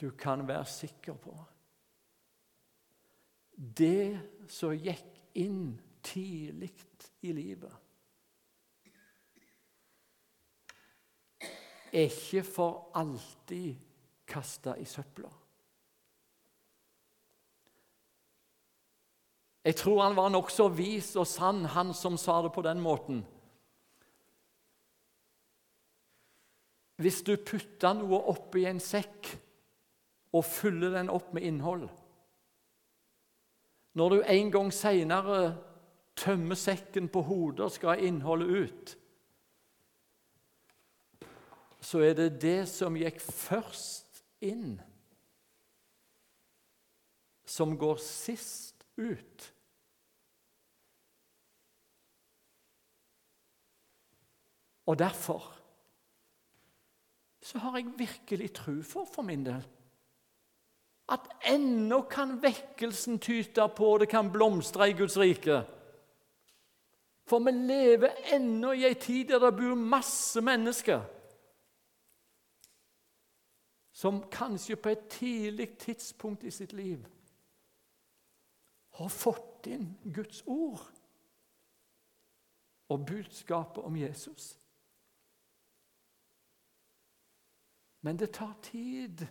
Du 0.00 0.10
kan 0.16 0.46
være 0.48 0.64
sikker 0.64 1.18
på 1.20 1.34
det 3.60 4.16
som 4.48 4.72
gikk 4.72 5.18
inn 5.36 5.74
tidlig 6.00 6.72
i 7.28 7.34
livet, 7.36 7.74
er 11.92 12.06
ikke 12.06 12.44
for 12.46 12.88
alltid 12.96 13.76
kasta 14.30 14.78
i 14.80 14.86
søpla. 14.88 15.28
Jeg 19.64 19.76
tror 19.76 20.02
han 20.02 20.16
var 20.16 20.30
nokså 20.32 20.70
vis 20.72 21.12
og 21.20 21.28
sann, 21.28 21.64
han 21.68 21.92
som 21.94 22.16
sa 22.18 22.38
det 22.42 22.52
på 22.54 22.64
den 22.64 22.80
måten. 22.80 23.20
Hvis 27.00 27.22
du 27.24 27.34
putter 27.36 27.96
noe 27.96 28.22
oppi 28.32 28.66
en 28.68 28.80
sekk 28.80 29.28
og 30.36 30.44
fyller 30.44 30.92
den 30.98 31.08
opp 31.12 31.32
med 31.34 31.46
innhold 31.48 31.86
Når 33.96 34.10
du 34.10 34.18
en 34.20 34.50
gang 34.52 34.68
seinere 34.72 35.38
tømmer 36.20 36.58
sekken 36.60 37.08
på 37.08 37.22
hodet 37.24 37.64
og 37.64 37.72
skal 37.72 37.94
ha 37.94 38.04
innholdet 38.04 38.50
ut, 38.52 38.92
så 41.80 42.02
er 42.04 42.14
det 42.14 42.28
det 42.42 42.68
som 42.68 42.96
gikk 43.00 43.18
først 43.24 44.20
inn, 44.44 44.76
som 47.48 47.72
går 47.80 47.96
sist 48.04 48.79
ut. 49.00 49.48
Og 54.86 54.98
derfor 54.98 55.56
så 57.42 57.58
har 57.58 57.76
jeg 57.76 57.92
virkelig 57.96 58.52
tro 58.54 58.82
for, 58.82 59.08
for 59.14 59.22
min 59.22 59.46
del, 59.46 59.62
at 61.10 61.20
ennå 61.50 62.02
kan 62.10 62.42
vekkelsen 62.42 63.18
tyte 63.18 63.68
på, 63.76 63.86
og 63.92 64.00
det 64.00 64.08
kan 64.08 64.30
blomstre 64.32 64.90
i 64.90 64.92
Guds 64.92 65.18
rike. 65.18 65.62
For 67.26 67.38
vi 67.38 67.50
lever 67.50 68.34
ennå 68.34 68.72
i 68.72 68.84
ei 68.86 68.94
tid 68.94 69.30
der 69.30 69.38
det 69.38 69.56
bor 69.56 69.74
masse 69.74 70.40
mennesker 70.40 71.02
som 74.00 74.22
kanskje 74.32 74.76
på 74.76 74.88
et 74.88 75.08
tidlig 75.12 75.68
tidspunkt 75.78 76.44
i 76.44 76.50
sitt 76.50 76.72
liv 76.72 77.04
har 79.04 79.12
fått 79.12 79.66
inn 79.66 79.86
Guds 80.02 80.42
ord 80.46 80.88
og 82.90 83.06
budskapet 83.06 83.84
om 83.84 83.96
Jesus. 83.96 84.58
Men 88.00 88.16
det 88.16 88.32
tar 88.32 88.54
tid. 88.62 89.26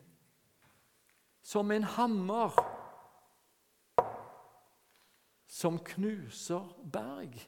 Som 1.42 1.72
en 1.72 1.84
hammer 1.84 2.54
som 5.46 5.80
knuser 5.80 6.68
berg. 6.84 7.40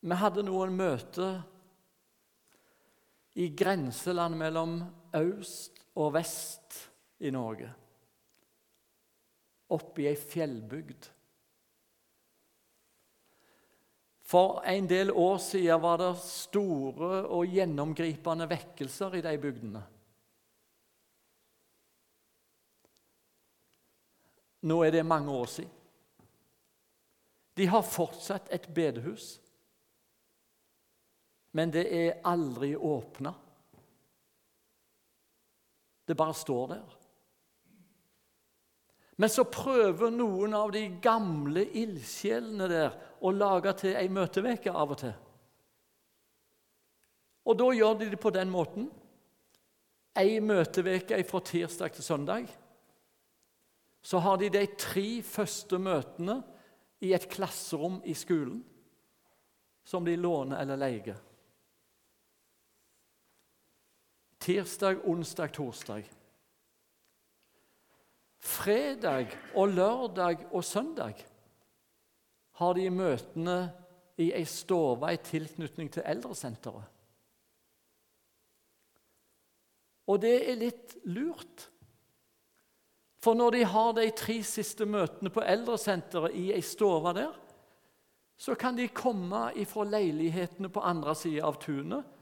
Vi 0.00 0.16
hadde 0.16 0.44
noen 0.46 0.72
møter 0.76 1.40
i 3.36 3.50
grenseland 3.52 4.38
mellom 4.40 4.78
øst 5.18 5.75
og 5.96 6.12
vest 6.16 6.78
i 7.24 7.32
Norge. 7.32 7.68
Oppe 9.72 10.04
i 10.04 10.08
ei 10.10 10.16
fjellbygd. 10.20 11.08
For 14.26 14.60
en 14.66 14.88
del 14.90 15.12
år 15.14 15.38
siden 15.38 15.82
var 15.82 16.00
det 16.02 16.12
store 16.18 17.10
og 17.30 17.46
gjennomgripende 17.46 18.48
vekkelser 18.50 19.14
i 19.14 19.22
de 19.22 19.34
bygdene. 19.38 19.82
Nå 24.66 24.80
er 24.82 24.90
det 24.90 25.06
mange 25.06 25.30
år 25.30 25.46
siden. 25.46 25.72
De 27.56 27.66
har 27.70 27.86
fortsatt 27.86 28.50
et 28.52 28.66
bedehus, 28.74 29.38
men 31.56 31.70
det 31.72 31.86
er 31.88 32.18
aldri 32.26 32.74
åpna. 32.76 33.32
Det 36.06 36.16
bare 36.16 36.34
står 36.34 36.66
der. 36.74 36.96
Men 39.16 39.32
så 39.32 39.46
prøver 39.48 40.12
noen 40.12 40.54
av 40.54 40.72
de 40.74 40.84
gamle 41.02 41.64
ildsjelene 41.80 42.68
der 42.68 42.98
å 43.24 43.32
lage 43.32 43.72
til 43.80 43.96
ei 43.96 44.10
møteveke 44.12 44.72
av 44.72 44.92
og 44.92 45.00
til. 45.00 45.14
Og 47.46 47.56
da 47.56 47.70
gjør 47.72 47.98
de 48.00 48.10
det 48.12 48.20
på 48.20 48.32
den 48.34 48.50
måten. 48.52 48.90
Ei 50.16 50.40
møteveke 50.40 51.18
fra 51.28 51.40
tirsdag 51.44 51.94
til 51.96 52.04
søndag. 52.04 52.50
Så 54.02 54.20
har 54.22 54.38
de 54.38 54.50
de 54.52 54.66
tre 54.78 55.22
første 55.24 55.78
møtene 55.82 56.40
i 57.04 57.12
et 57.16 57.28
klasserom 57.30 58.00
i 58.04 58.14
skolen 58.16 58.60
som 59.86 60.04
de 60.04 60.16
låner 60.18 60.60
eller 60.62 60.80
leier. 60.80 61.18
Tirsdag, 64.46 65.00
onsdag, 65.04 65.48
torsdag. 65.52 66.04
Fredag 68.38 69.32
og 69.54 69.68
lørdag 69.68 70.44
og 70.52 70.64
søndag 70.64 71.24
har 72.60 72.76
de 72.78 72.84
møtene 72.94 73.56
i 74.22 74.28
ei 74.30 74.44
stove 74.46 75.10
i 75.10 75.18
tilknytning 75.18 75.90
til 75.90 76.06
eldresenteret. 76.06 76.86
Og 80.06 80.22
det 80.22 80.36
er 80.38 80.62
litt 80.62 80.94
lurt. 81.10 81.66
For 83.18 83.34
når 83.34 83.58
de 83.58 83.66
har 83.66 83.92
de 83.98 84.10
tre 84.14 84.38
siste 84.46 84.86
møtene 84.86 85.34
på 85.34 85.42
eldresenteret 85.42 86.38
i 86.38 86.52
ei 86.54 86.62
stove 86.62 87.18
der, 87.18 87.34
så 88.38 88.54
kan 88.54 88.78
de 88.78 88.86
komme 88.94 89.48
ifra 89.58 89.90
leilighetene 89.90 90.70
på 90.70 90.86
andre 90.86 91.18
sida 91.18 91.48
av 91.50 91.58
tunet. 91.58 92.14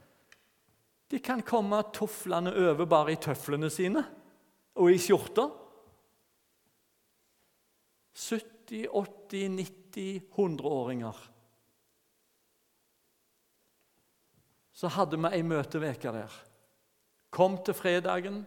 De 1.11 1.19
kan 1.19 1.43
komme 1.45 1.83
tuflende 1.93 2.53
over 2.53 2.87
bare 2.89 3.13
i 3.13 3.19
tøflene 3.21 3.69
sine 3.69 4.01
og 4.75 4.91
i 4.91 4.97
skjorta. 4.99 5.45
70, 8.15 8.87
80, 8.89 9.49
90, 9.59 10.21
100-åringer. 10.35 11.21
Så 14.75 14.91
hadde 14.91 15.19
vi 15.19 15.31
ei 15.35 15.43
møteveke 15.45 16.11
der. 16.15 16.33
Kom 17.31 17.57
til 17.63 17.75
fredagen, 17.75 18.41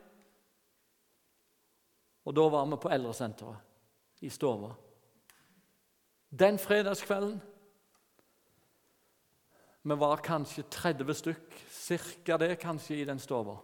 og 2.28 2.36
da 2.36 2.44
var 2.52 2.66
vi 2.68 2.76
på 2.80 2.90
eldresenteret 2.92 4.24
i 4.24 4.30
stua. 4.32 4.74
Den 6.28 6.58
fredagskvelden 6.58 7.40
Vi 9.88 9.94
var 9.96 10.20
kanskje 10.20 10.66
30 10.68 11.14
stykk, 11.14 11.54
cirka 11.88 12.38
det 12.38 12.56
kanskje, 12.60 13.00
i 13.00 13.08
den 13.08 13.20
stua. 13.22 13.56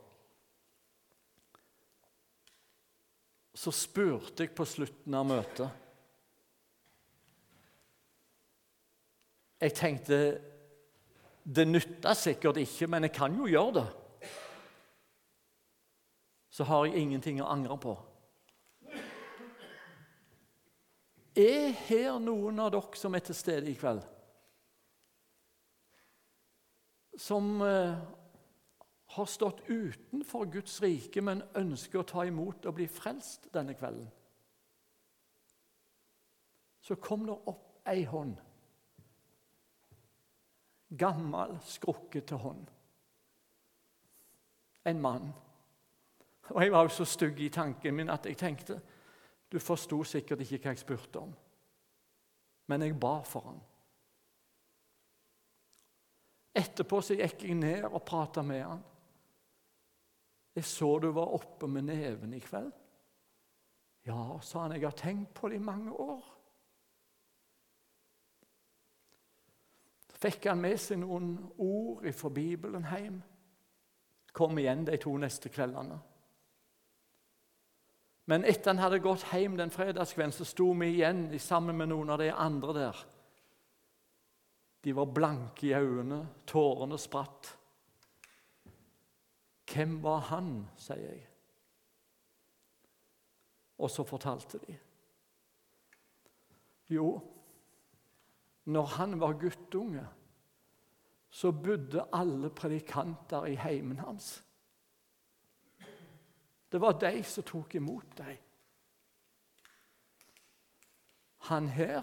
Så 3.55 3.71
spurte 3.71 4.43
jeg 4.43 4.55
på 4.57 4.67
slutten 4.67 5.15
av 5.15 5.27
møtet 5.29 5.81
Jeg 9.65 9.73
tenkte 9.79 10.17
det 11.45 11.65
nytter 11.69 12.17
sikkert 12.19 12.59
ikke, 12.61 12.89
men 12.91 13.07
jeg 13.07 13.15
kan 13.17 13.37
jo 13.37 13.47
gjøre 13.49 13.79
det. 13.79 13.85
Så 16.53 16.67
har 16.69 16.85
jeg 16.85 17.01
ingenting 17.01 17.41
å 17.41 17.49
angre 17.49 17.77
på. 17.81 17.95
Er 21.35 21.73
her 21.89 22.21
noen 22.23 22.61
av 22.63 22.75
dere 22.75 23.01
som 23.01 23.17
er 23.17 23.25
til 23.25 23.37
stede 23.39 23.71
i 23.73 23.79
kveld, 23.79 24.05
som 27.19 27.63
eh, 27.63 27.99
har 29.15 29.27
stått 29.31 29.63
utenfor 29.69 30.49
Guds 30.53 30.81
rike, 30.83 31.23
men 31.23 31.45
ønsker 31.57 32.01
å 32.01 32.09
ta 32.09 32.25
imot 32.27 32.67
og 32.67 32.79
bli 32.79 32.89
frelst 32.91 33.49
denne 33.55 33.77
kvelden? 33.79 34.09
Så 36.85 36.99
kom 37.01 37.25
det 37.27 37.37
opp 37.49 37.87
ei 37.89 38.03
hånd 38.09 38.41
gammel, 40.99 41.59
skrukkete 41.65 42.35
hånd. 42.35 42.71
En 44.85 45.01
mann. 45.01 45.33
Og 46.49 46.63
Jeg 46.63 46.73
var 46.73 46.83
jo 46.83 46.89
så 46.89 47.05
stygg 47.05 47.41
i 47.41 47.49
tanken 47.49 47.95
min 47.95 48.11
at 48.11 48.27
jeg 48.27 48.37
tenkte 48.37 48.81
du 49.53 49.59
forsto 49.59 50.03
sikkert 50.05 50.41
ikke 50.41 50.59
hva 50.59 50.75
jeg 50.75 50.83
spurte 50.83 51.21
om. 51.21 51.33
Men 52.67 52.83
jeg 52.83 52.99
ba 53.01 53.21
for 53.25 53.49
han. 53.49 53.61
Etterpå 56.55 57.01
så 57.03 57.17
gikk 57.19 57.43
jeg 57.49 57.57
ned 57.59 57.89
og 57.89 58.03
prata 58.07 58.43
med 58.47 58.63
han. 58.63 58.83
Jeg 60.55 60.65
så 60.71 60.99
du 61.03 61.09
var 61.11 61.35
oppe 61.35 61.67
med 61.67 61.89
neven 61.89 62.35
i 62.37 62.41
kveld. 62.43 62.71
Ja, 64.07 64.39
sa 64.43 64.67
han, 64.67 64.77
jeg 64.77 64.85
har 64.85 64.97
tenkt 64.97 65.35
på 65.35 65.49
det 65.49 65.59
i 65.59 65.65
mange 65.65 65.91
år. 65.91 66.25
Så 70.13 70.21
fikk 70.29 70.47
han 70.47 70.63
med 70.63 70.79
seg 70.79 71.01
noen 71.03 71.33
ord 71.59 72.07
fra 72.15 72.31
Bibelen 72.31 72.87
hjem. 72.87 73.23
Kom 74.35 74.59
igjen 74.59 74.85
de 74.87 74.99
to 75.01 75.17
neste 75.19 75.51
kveldene. 75.51 75.99
Men 78.31 78.45
etter 78.49 78.73
han 78.73 78.81
hadde 78.81 79.03
gått 79.05 79.27
hjem 79.33 79.57
den 79.59 79.73
fredagskvelden, 79.73 80.33
så 80.33 80.47
sto 80.49 80.71
vi 80.79 80.95
igjen 80.95 81.27
sammen 81.41 81.77
med 81.77 81.91
noen 81.91 82.13
av 82.15 82.23
de 82.23 82.31
andre 82.33 82.77
der. 82.77 83.03
De 84.85 84.97
var 84.97 85.05
blanke 85.05 85.67
i 85.67 85.75
øynene, 85.75 86.29
tårene 86.47 86.99
spratt. 86.99 87.59
Hvem 89.73 90.03
var 90.03 90.19
han, 90.29 90.51
sier 90.77 91.01
jeg. 91.01 91.23
Og 93.79 93.91
så 93.91 94.05
fortalte 94.05 94.61
de. 94.67 94.77
Jo, 96.93 97.09
når 98.65 98.87
han 98.97 99.21
var 99.21 99.39
guttunge, 99.41 100.05
så 101.31 101.51
bodde 101.53 102.05
alle 102.13 102.51
predikanter 102.51 103.47
i 103.51 103.55
heimen 103.55 103.99
hans. 103.99 104.45
Det 106.73 106.81
var 106.81 106.99
de 107.01 107.23
som 107.23 107.45
tok 107.45 107.75
imot 107.75 108.19
dem. 108.19 108.37
Han 111.49 111.69
her 111.69 112.03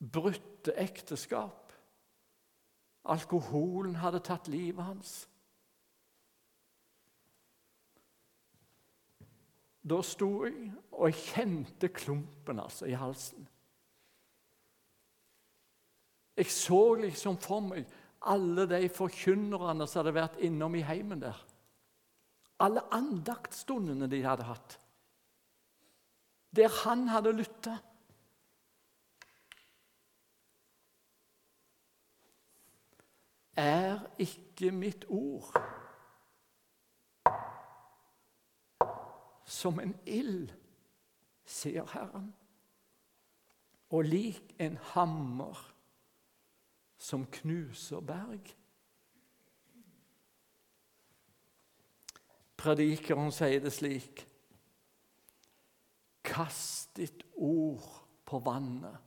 brutte 0.00 0.74
ekteskap. 0.76 1.72
Alkoholen 3.06 3.96
hadde 4.02 4.20
tatt 4.20 4.48
livet 4.50 4.84
hans. 4.84 5.16
Da 9.86 10.00
sto 10.02 10.30
jeg 10.44 10.72
og 10.90 11.06
jeg 11.06 11.20
kjente 11.20 11.92
klumpen 11.94 12.58
altså 12.58 12.88
i 12.90 12.96
halsen. 12.98 13.44
Jeg 16.36 16.50
så 16.52 16.80
liksom 17.00 17.38
for 17.40 17.62
meg 17.64 17.86
alle 18.26 18.66
de 18.68 18.88
forkynnerne 18.92 19.86
som 19.86 20.02
hadde 20.02 20.16
vært 20.16 20.40
innom 20.44 20.74
i 20.76 20.82
heimen 20.84 21.22
der. 21.22 21.38
Alle 22.60 22.82
andaktstundene 22.92 24.08
de 24.10 24.22
hadde 24.24 24.48
hatt. 24.48 24.76
Der 26.56 26.72
han 26.82 27.06
hadde 27.12 27.36
lytta. 27.36 27.76
Er 33.56 33.98
ikke 34.18 34.70
mitt 34.70 35.04
ord 35.08 35.56
som 39.46 39.80
en 39.80 39.94
ild, 40.06 40.50
sier 41.46 41.86
Herren, 41.92 42.34
og 43.94 44.04
lik 44.04 44.54
en 44.58 44.76
hammer 44.92 45.60
som 46.98 47.26
knuser 47.38 48.02
berg. 48.04 48.50
Predikeren 52.56 53.30
sier 53.32 53.62
det 53.62 53.72
slik 53.76 54.24
Kast 56.26 56.96
ditt 56.98 57.22
ord 57.38 57.84
på 58.26 58.40
vannet. 58.42 59.05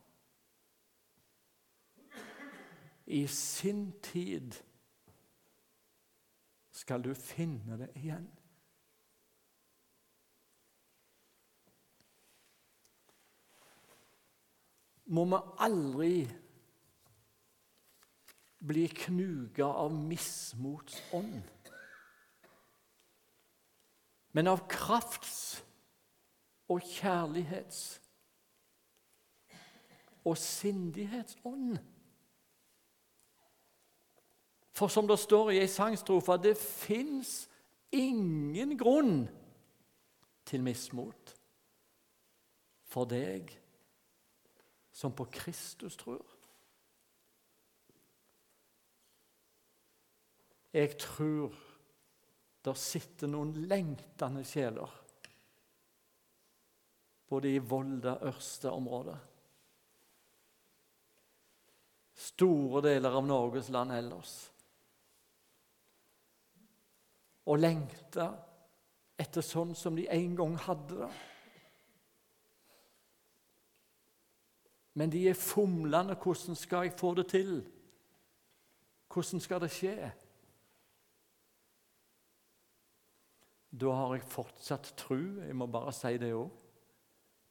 I 3.10 3.28
sin 3.28 3.92
tid 4.02 4.54
skal 6.72 7.02
du 7.04 7.14
finne 7.18 7.78
det 7.82 7.90
igjen. 7.98 8.28
Må 15.10 15.26
vi 15.26 15.42
aldri 15.66 16.14
bli 18.70 18.86
knuga 18.94 19.66
av 19.66 19.92
mismotsånd. 19.92 21.44
Men 24.38 24.48
av 24.48 24.68
krafts- 24.70 25.64
og 26.70 26.86
kjærlighets- 26.86 27.98
og 30.26 30.38
sindighetsånd. 30.38 31.80
For 34.80 34.88
som 34.88 35.08
det 35.08 35.18
står 35.20 35.52
i 35.52 35.60
ei 35.60 35.68
sangstrofe, 35.68 36.38
det 36.40 36.56
fins 36.56 37.50
ingen 37.92 38.78
grunn 38.80 39.26
til 40.48 40.64
mismot 40.64 41.34
for 42.88 43.10
deg 43.10 43.52
som 44.96 45.12
på 45.16 45.26
Kristus 45.36 45.98
tror. 46.00 46.24
Jeg 50.72 50.96
tror 51.02 51.58
der 52.64 52.78
sitter 52.80 53.28
noen 53.32 53.52
lengtende 53.68 54.46
sjeler 54.48 54.96
både 57.30 57.52
i 57.52 57.60
Volda-Ørsta-området 57.60 59.18
Store 62.20 62.82
deler 62.84 63.16
av 63.16 63.28
Norges 63.28 63.70
land 63.72 63.94
ellers. 63.96 64.34
Og 67.50 67.58
lengta 67.58 68.30
etter 69.20 69.44
sånn 69.44 69.74
som 69.76 69.98
de 69.98 70.06
en 70.14 70.38
gang 70.38 70.56
hadde 70.68 71.02
det. 71.02 71.10
Men 75.00 75.12
de 75.14 75.26
er 75.32 75.38
fomlende. 75.38 76.18
Hvordan 76.20 76.58
skal 76.60 76.88
jeg 76.88 76.98
få 77.00 77.14
det 77.18 77.30
til? 77.32 77.54
Hvordan 79.10 79.42
skal 79.42 79.62
det 79.64 79.72
skje? 79.74 79.96
Da 83.70 83.94
har 83.94 84.16
jeg 84.16 84.26
fortsatt 84.30 84.92
tru, 84.98 85.42
jeg 85.46 85.56
må 85.56 85.68
bare 85.70 85.94
si 85.94 86.16
det 86.22 86.34
òg, 86.34 86.50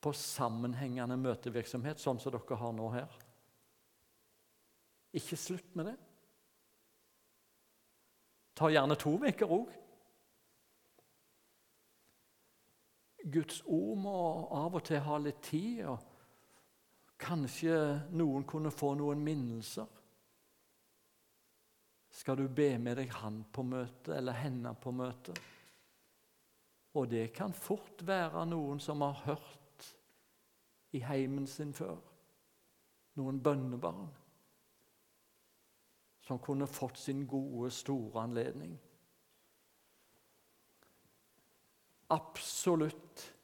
på 0.02 0.12
sammenhengende 0.14 1.16
møtevirksomhet, 1.18 1.98
sånn 2.02 2.18
som 2.22 2.34
dere 2.34 2.58
har 2.58 2.74
nå 2.74 2.88
her. 2.94 3.16
Ikke 5.18 5.38
slutt 5.38 5.74
med 5.78 5.92
det. 5.92 5.96
Ta 8.58 8.70
gjerne 8.70 8.98
to 8.98 9.14
uker 9.22 9.54
òg. 9.54 9.70
Guds 13.32 13.62
ord 13.66 13.98
må 14.00 14.16
av 14.56 14.78
og 14.78 14.84
til 14.88 15.02
ha 15.04 15.18
litt 15.20 15.40
tid, 15.44 15.84
og 15.90 15.98
kanskje 17.20 17.76
noen 18.16 18.46
kunne 18.48 18.72
få 18.72 18.94
noen 18.98 19.22
minnelser. 19.24 19.86
Skal 22.18 22.38
du 22.40 22.48
be 22.48 22.72
med 22.80 22.98
deg 22.98 23.12
han 23.20 23.42
på 23.52 23.62
møte 23.66 24.16
eller 24.16 24.38
henne 24.38 24.72
på 24.80 24.92
møte? 24.96 25.34
Og 26.98 27.10
det 27.10 27.28
kan 27.36 27.52
fort 27.54 28.02
være 28.06 28.46
noen 28.48 28.80
som 28.82 29.04
har 29.04 29.20
hørt 29.26 29.90
i 30.96 31.02
heimen 31.04 31.46
sin 31.46 31.74
før. 31.76 31.98
Noen 33.20 33.42
bønnebarn 33.42 34.08
som 36.28 36.40
kunne 36.44 36.66
fått 36.68 36.98
sin 37.00 37.22
gode, 37.26 37.70
store 37.72 38.22
anledning. 38.22 38.74
Absolutt. 42.08 43.34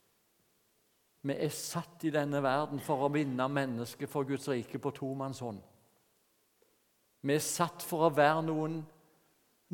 Vi 1.25 1.33
er 1.33 1.53
satt 1.53 2.05
i 2.05 2.13
denne 2.13 2.41
verden 2.45 2.81
for 2.85 3.07
å 3.07 3.13
vinne 3.13 3.47
mennesket 3.49 4.11
for 4.13 4.29
Guds 4.29 4.49
rike 4.53 4.81
på 4.81 4.93
tomannshånd. 4.93 5.61
Vi 7.25 7.33
er 7.33 7.45
satt 7.45 7.85
for 7.85 8.05
å 8.05 8.13
være 8.13 8.43
noen, 8.45 8.83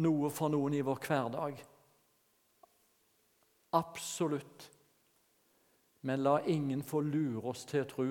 noe 0.02 0.30
for 0.30 0.52
noen 0.52 0.76
i 0.78 0.84
vår 0.86 1.00
hverdag. 1.06 1.56
Absolutt. 3.74 4.68
Men 6.06 6.22
la 6.22 6.36
ingen 6.46 6.82
få 6.86 7.02
lure 7.02 7.50
oss 7.50 7.66
til 7.68 7.82
å 7.82 7.90
tro 7.90 8.06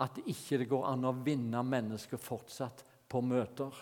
at 0.00 0.16
det 0.16 0.28
ikke 0.32 0.68
går 0.68 0.84
an 0.92 1.08
å 1.08 1.16
vinne 1.24 1.60
mennesker 1.66 2.20
fortsatt 2.20 2.84
på 3.10 3.20
møter. 3.24 3.72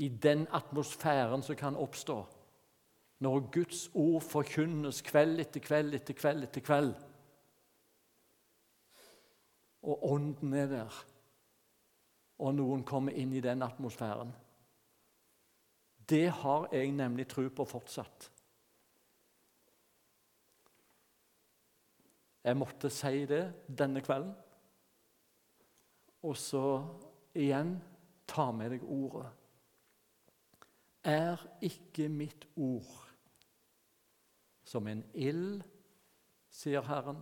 I 0.00 0.08
den 0.08 0.46
atmosfæren 0.52 1.44
som 1.44 1.56
kan 1.58 1.76
oppstå 1.76 2.20
når 3.22 3.46
Guds 3.54 3.86
ord 3.94 4.22
forkynnes 4.24 5.02
kveld 5.06 5.40
etter 5.42 5.62
kveld 5.62 5.94
etter 5.94 6.16
kveld 6.18 6.46
etter 6.48 6.64
kveld. 6.64 6.92
Og 9.82 10.06
ånden 10.12 10.54
er 10.58 10.70
der, 10.70 10.96
og 12.42 12.54
noen 12.54 12.82
kommer 12.86 13.14
inn 13.18 13.34
i 13.34 13.42
den 13.42 13.62
atmosfæren. 13.62 14.32
Det 16.08 16.28
har 16.42 16.66
jeg 16.74 16.90
nemlig 16.94 17.28
tro 17.30 17.44
på 17.48 17.66
fortsatt. 17.66 18.28
Jeg 22.42 22.58
måtte 22.58 22.90
si 22.90 23.22
det 23.30 23.44
denne 23.70 24.02
kvelden. 24.02 24.34
Og 26.26 26.34
så 26.38 26.64
igjen 27.38 27.76
ta 28.26 28.48
med 28.54 28.74
deg 28.74 28.82
ordet. 28.82 29.30
Er 31.06 31.38
ikke 31.62 32.08
mitt 32.10 32.46
ord 32.58 33.11
som 34.72 34.88
en 34.88 35.04
ild, 35.12 35.60
sier 36.52 36.84
Herren, 36.88 37.20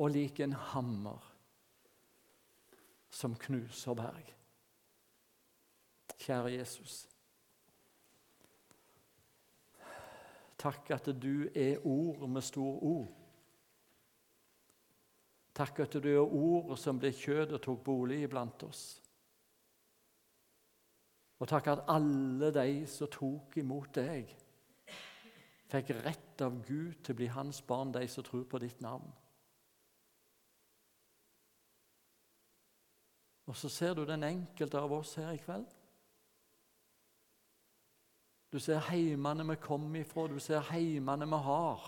og 0.00 0.10
lik 0.10 0.40
en 0.40 0.54
hammer 0.72 1.32
som 3.14 3.36
knuser 3.38 3.96
berg. 3.98 4.30
Kjære 6.24 6.54
Jesus. 6.54 7.02
Takk 10.64 10.94
at 10.96 11.10
du 11.20 11.50
er 11.52 11.82
ord 11.84 12.24
med 12.30 12.42
stor 12.42 12.80
O. 12.80 12.94
Takk 15.54 15.84
at 15.84 15.98
du 16.00 16.08
er 16.08 16.24
ord 16.24 16.72
som 16.80 16.98
ble 16.98 17.12
kjød 17.12 17.52
og 17.52 17.60
tok 17.62 17.82
bolig 17.84 18.22
iblant 18.24 18.64
oss. 18.64 18.84
Og 21.38 21.50
takk 21.50 21.68
at 21.74 21.84
alle 21.92 22.48
de 22.54 22.86
som 22.88 23.10
tok 23.12 23.58
imot 23.60 23.92
deg, 23.98 24.32
fikk 25.74 25.94
rett 26.04 26.42
av 26.44 26.60
Gud 26.66 27.00
til 27.02 27.14
å 27.14 27.18
bli 27.18 27.28
hans 27.34 27.60
barn, 27.66 27.92
de 27.94 28.06
som 28.10 28.26
tror 28.26 28.46
på 28.48 28.60
ditt 28.62 28.80
navn. 28.84 29.10
Og 33.44 33.56
så 33.58 33.68
ser 33.68 33.94
du 33.94 34.04
den 34.08 34.24
enkelte 34.24 34.80
av 34.80 34.92
oss 34.96 35.16
her 35.20 35.34
i 35.34 35.40
kveld. 35.42 35.68
Du 38.54 38.60
ser 38.62 38.80
heimene 38.86 39.44
vi 39.50 39.58
kommer 39.60 40.00
ifra, 40.00 40.28
du 40.30 40.38
ser 40.40 40.62
heimene 40.70 41.26
vi 41.26 41.40
har. 41.48 41.84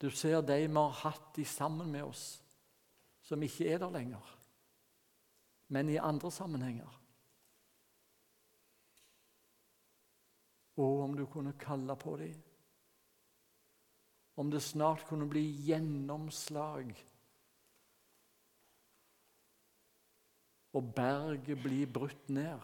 Du 0.00 0.10
ser 0.10 0.42
de 0.42 0.56
vi 0.66 0.74
har 0.74 0.96
hatt 1.04 1.34
de 1.36 1.44
sammen 1.44 1.92
med 1.92 2.04
oss, 2.04 2.42
som 3.22 3.42
ikke 3.42 3.68
er 3.70 3.78
der 3.78 3.92
lenger, 3.94 4.32
men 5.68 5.92
i 5.92 6.00
andre 6.00 6.30
sammenhenger. 6.32 6.99
Og 10.80 11.04
om 11.04 11.14
du 11.16 11.26
kunne 11.28 11.52
kalle 11.60 11.96
på 12.00 12.16
dem. 12.20 12.36
Om 14.40 14.50
det 14.50 14.62
snart 14.64 15.04
kunne 15.08 15.28
bli 15.28 15.42
gjennomslag 15.66 16.94
og 20.72 20.92
berget 20.94 21.58
blir 21.62 21.90
brutt 21.90 22.28
ned. 22.32 22.62